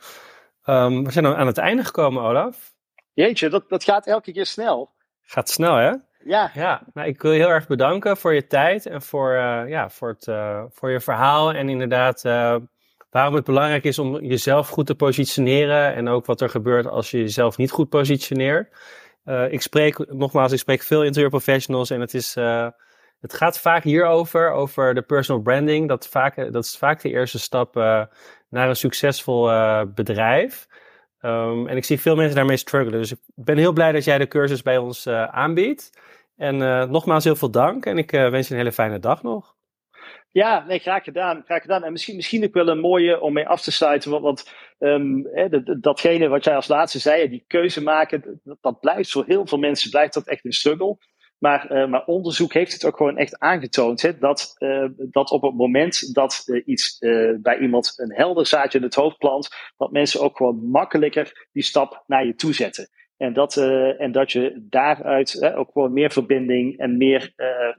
Um, 0.66 1.04
we 1.04 1.12
zijn 1.12 1.24
dan 1.24 1.36
aan 1.36 1.48
het 1.48 1.58
einde 1.58 1.84
gekomen, 1.84 2.24
Olaf. 2.24 2.74
Jeetje, 3.14 3.50
dat, 3.50 3.70
dat 3.70 3.84
gaat 3.84 4.08
elke 4.08 4.32
keer 4.32 4.46
snel. 4.46 4.92
Gaat 5.22 5.50
snel, 5.50 5.76
hè? 5.76 5.94
Ja. 6.24 6.52
ja 6.54 6.82
nou, 6.94 7.08
ik 7.08 7.22
wil 7.22 7.32
je 7.32 7.40
heel 7.40 7.50
erg 7.50 7.68
bedanken 7.68 8.18
voor 8.18 8.34
je 8.34 8.48
tijd 8.48 8.86
en 8.86 9.02
voor, 9.02 9.34
uh, 9.34 9.62
ja, 9.68 9.90
voor, 9.90 10.10
het, 10.10 10.28
uh, 10.28 10.64
voor 10.70 10.92
je 10.92 11.00
verhaal. 11.00 11.54
En 11.54 11.70
inderdaad, 11.70 12.24
uh, 12.26 12.56
waarom 13.10 13.36
het 13.36 13.46
belangrijk 13.46 13.84
is 13.84 14.00
om 14.00 14.22
jezelf 14.22 14.70
goed 14.70 14.86
te 14.86 14.96
positioneren. 14.96 15.94
En 15.94 16.08
ook 16.08 16.26
wat 16.26 16.42
er 16.42 16.50
gebeurt 16.50 16.88
als 16.88 17.12
je 17.12 17.18
jezelf 17.18 17.58
niet 17.58 17.72
goed 17.72 17.90
positioneert. 17.90 18.74
ik 19.50 19.62
spreek, 19.62 20.14
nogmaals, 20.14 20.52
ik 20.52 20.60
spreek 20.60 20.82
veel 20.82 21.04
interieurprofessionals 21.04 21.90
en 21.90 22.02
het 22.02 22.14
is 22.14 22.36
het 23.24 23.34
gaat 23.34 23.60
vaak 23.60 23.84
hierover, 23.84 24.52
over 24.52 24.94
de 24.94 25.02
personal 25.02 25.42
branding. 25.42 25.88
Dat, 25.88 26.08
vaak, 26.08 26.36
dat 26.36 26.64
is 26.64 26.78
vaak 26.78 27.02
de 27.02 27.10
eerste 27.10 27.40
stap 27.40 27.78
uh, 27.78 28.04
naar 28.50 28.70
een 28.70 28.76
succesvol 28.76 29.50
uh, 29.50 29.82
bedrijf. 29.96 30.68
Um, 31.22 31.68
en 31.68 31.78
ik 31.78 31.84
zie 31.84 32.00
veel 32.00 32.16
mensen 32.16 32.36
daarmee 32.36 32.58
struggelen. 32.58 33.00
Dus 33.00 33.12
ik 33.12 33.20
ben 33.36 33.58
heel 33.58 33.74
blij 33.74 33.92
dat 33.92 34.04
jij 34.04 34.18
de 34.18 34.28
cursus 34.28 34.62
bij 34.62 34.78
ons 34.78 35.08
aanbiedt. 35.08 36.02
En 36.38 36.58
nogmaals 36.90 37.24
heel 37.24 37.36
veel 37.36 37.52
dank 37.52 37.86
en 37.86 37.98
ik 37.98 38.12
wens 38.12 38.48
je 38.48 38.54
een 38.54 38.60
hele 38.60 38.72
fijne 38.72 39.00
dag 39.00 39.24
nog. 39.24 39.56
Ja, 40.32 40.66
nee, 40.68 40.80
graag 40.80 41.04
gedaan. 41.04 41.42
Graag 41.46 41.62
gedaan. 41.62 41.84
En 41.84 41.92
misschien, 41.92 42.16
misschien 42.16 42.44
ook 42.44 42.54
wel 42.54 42.68
een 42.68 42.80
mooie 42.80 43.22
om 43.22 43.34
mee 43.34 43.48
af 43.48 43.62
te 43.62 43.72
sluiten. 43.72 44.22
Want, 44.22 44.54
um, 44.80 45.28
datgene 45.80 46.28
wat 46.28 46.44
jij 46.44 46.56
als 46.56 46.68
laatste 46.68 47.00
zei, 47.00 47.30
die 47.30 47.44
keuze 47.48 47.84
maken, 47.84 48.40
dat, 48.44 48.58
dat 48.62 48.80
blijft 48.80 49.12
voor 49.12 49.26
heel 49.28 49.48
veel 49.48 49.58
mensen 49.58 49.90
blijft 49.90 50.14
dat 50.14 50.28
echt 50.28 50.46
een 50.46 50.54
struggle. 50.54 50.98
Maar, 51.44 51.72
uh, 51.72 51.88
maar, 51.88 52.06
onderzoek 52.06 52.54
heeft 52.54 52.74
het 52.74 52.86
ook 52.86 52.98
gewoon 52.98 53.18
echt 53.18 53.40
aangetoond. 53.40 54.02
Hè, 54.02 54.18
dat, 54.18 54.56
uh, 54.60 54.86
dat 54.98 55.32
op 55.32 55.42
het 55.42 55.54
moment 55.54 56.14
dat 56.14 56.44
uh, 56.46 56.62
iets 56.66 56.98
bij 57.38 57.58
iemand 57.60 57.94
een 57.96 58.14
helder 58.14 58.46
zaadje 58.46 58.78
in 58.78 58.84
het 58.84 58.96
hoofd 58.96 59.18
plant, 59.18 59.50
dat 59.78 59.92
mensen 59.92 60.22
ook 60.22 60.38
gewoon 60.38 60.70
makkelijker 60.70 61.48
die 61.52 61.64
stap 61.64 62.04
naar 62.08 62.26
je 62.26 62.36
toe 62.36 62.54
zetten. 62.54 62.90
En 63.18 63.34
dat, 63.34 63.58
en 63.98 64.12
dat 64.12 64.32
je 64.32 64.66
daaruit 64.70 65.54
ook 65.56 65.72
gewoon 65.72 65.94
meer 65.94 66.12
verbinding 66.12 66.78
en 66.78 66.98
meer, 66.98 67.34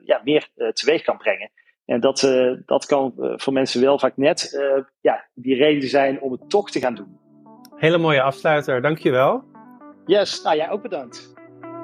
ja, 0.05 0.21
meer 0.25 0.49
teweeg 0.73 1.03
kan 1.03 1.17
brengen. 1.17 1.51
En 1.85 2.01
dat, 2.01 2.21
dat 2.67 2.87
kan 2.87 3.13
voor 3.17 3.53
mensen 3.53 3.81
wel 3.81 3.99
vaak 3.99 4.17
net 4.17 4.59
ja, 5.01 5.29
die 5.35 5.57
reden 5.57 5.89
zijn 5.89 6.21
om 6.21 6.33
het 6.33 6.51
toch 6.51 6.71
te 6.71 6.81
gaan 6.81 6.95
doen. 6.95 7.19
Hele 7.77 7.99
mooie 7.99 8.23
afsluiter, 8.23 8.83
dankjewel. 8.83 9.45
Yes, 10.07 10.43
nou 10.43 10.57
jij 10.57 10.71
ook 10.71 10.83
bedankt. 10.83 11.34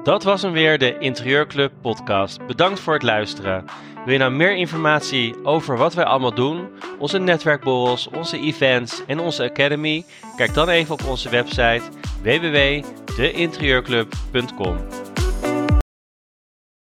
Dat 0.02 0.22
was 0.22 0.42
hem 0.42 0.52
weer, 0.52 0.78
de 0.78 0.98
Interieurclub 0.98 1.72
podcast. 1.80 2.46
Bedankt 2.46 2.80
voor 2.80 2.94
het 2.94 3.02
luisteren. 3.02 3.64
Wil 4.04 4.12
je 4.12 4.18
nou 4.18 4.32
meer 4.32 4.56
informatie 4.56 5.44
over 5.44 5.76
wat 5.76 5.94
wij 5.94 6.04
allemaal 6.04 6.34
doen, 6.34 6.68
onze 6.98 7.18
netwerkborrels, 7.18 8.08
onze 8.08 8.38
events 8.38 9.02
en 9.06 9.18
onze 9.18 9.50
academy? 9.50 10.04
Kijk 10.36 10.54
dan 10.54 10.68
even 10.68 10.94
op 10.94 11.04
onze 11.04 11.28
website 11.28 11.82
www.deinterieurclub.com. 12.22 15.09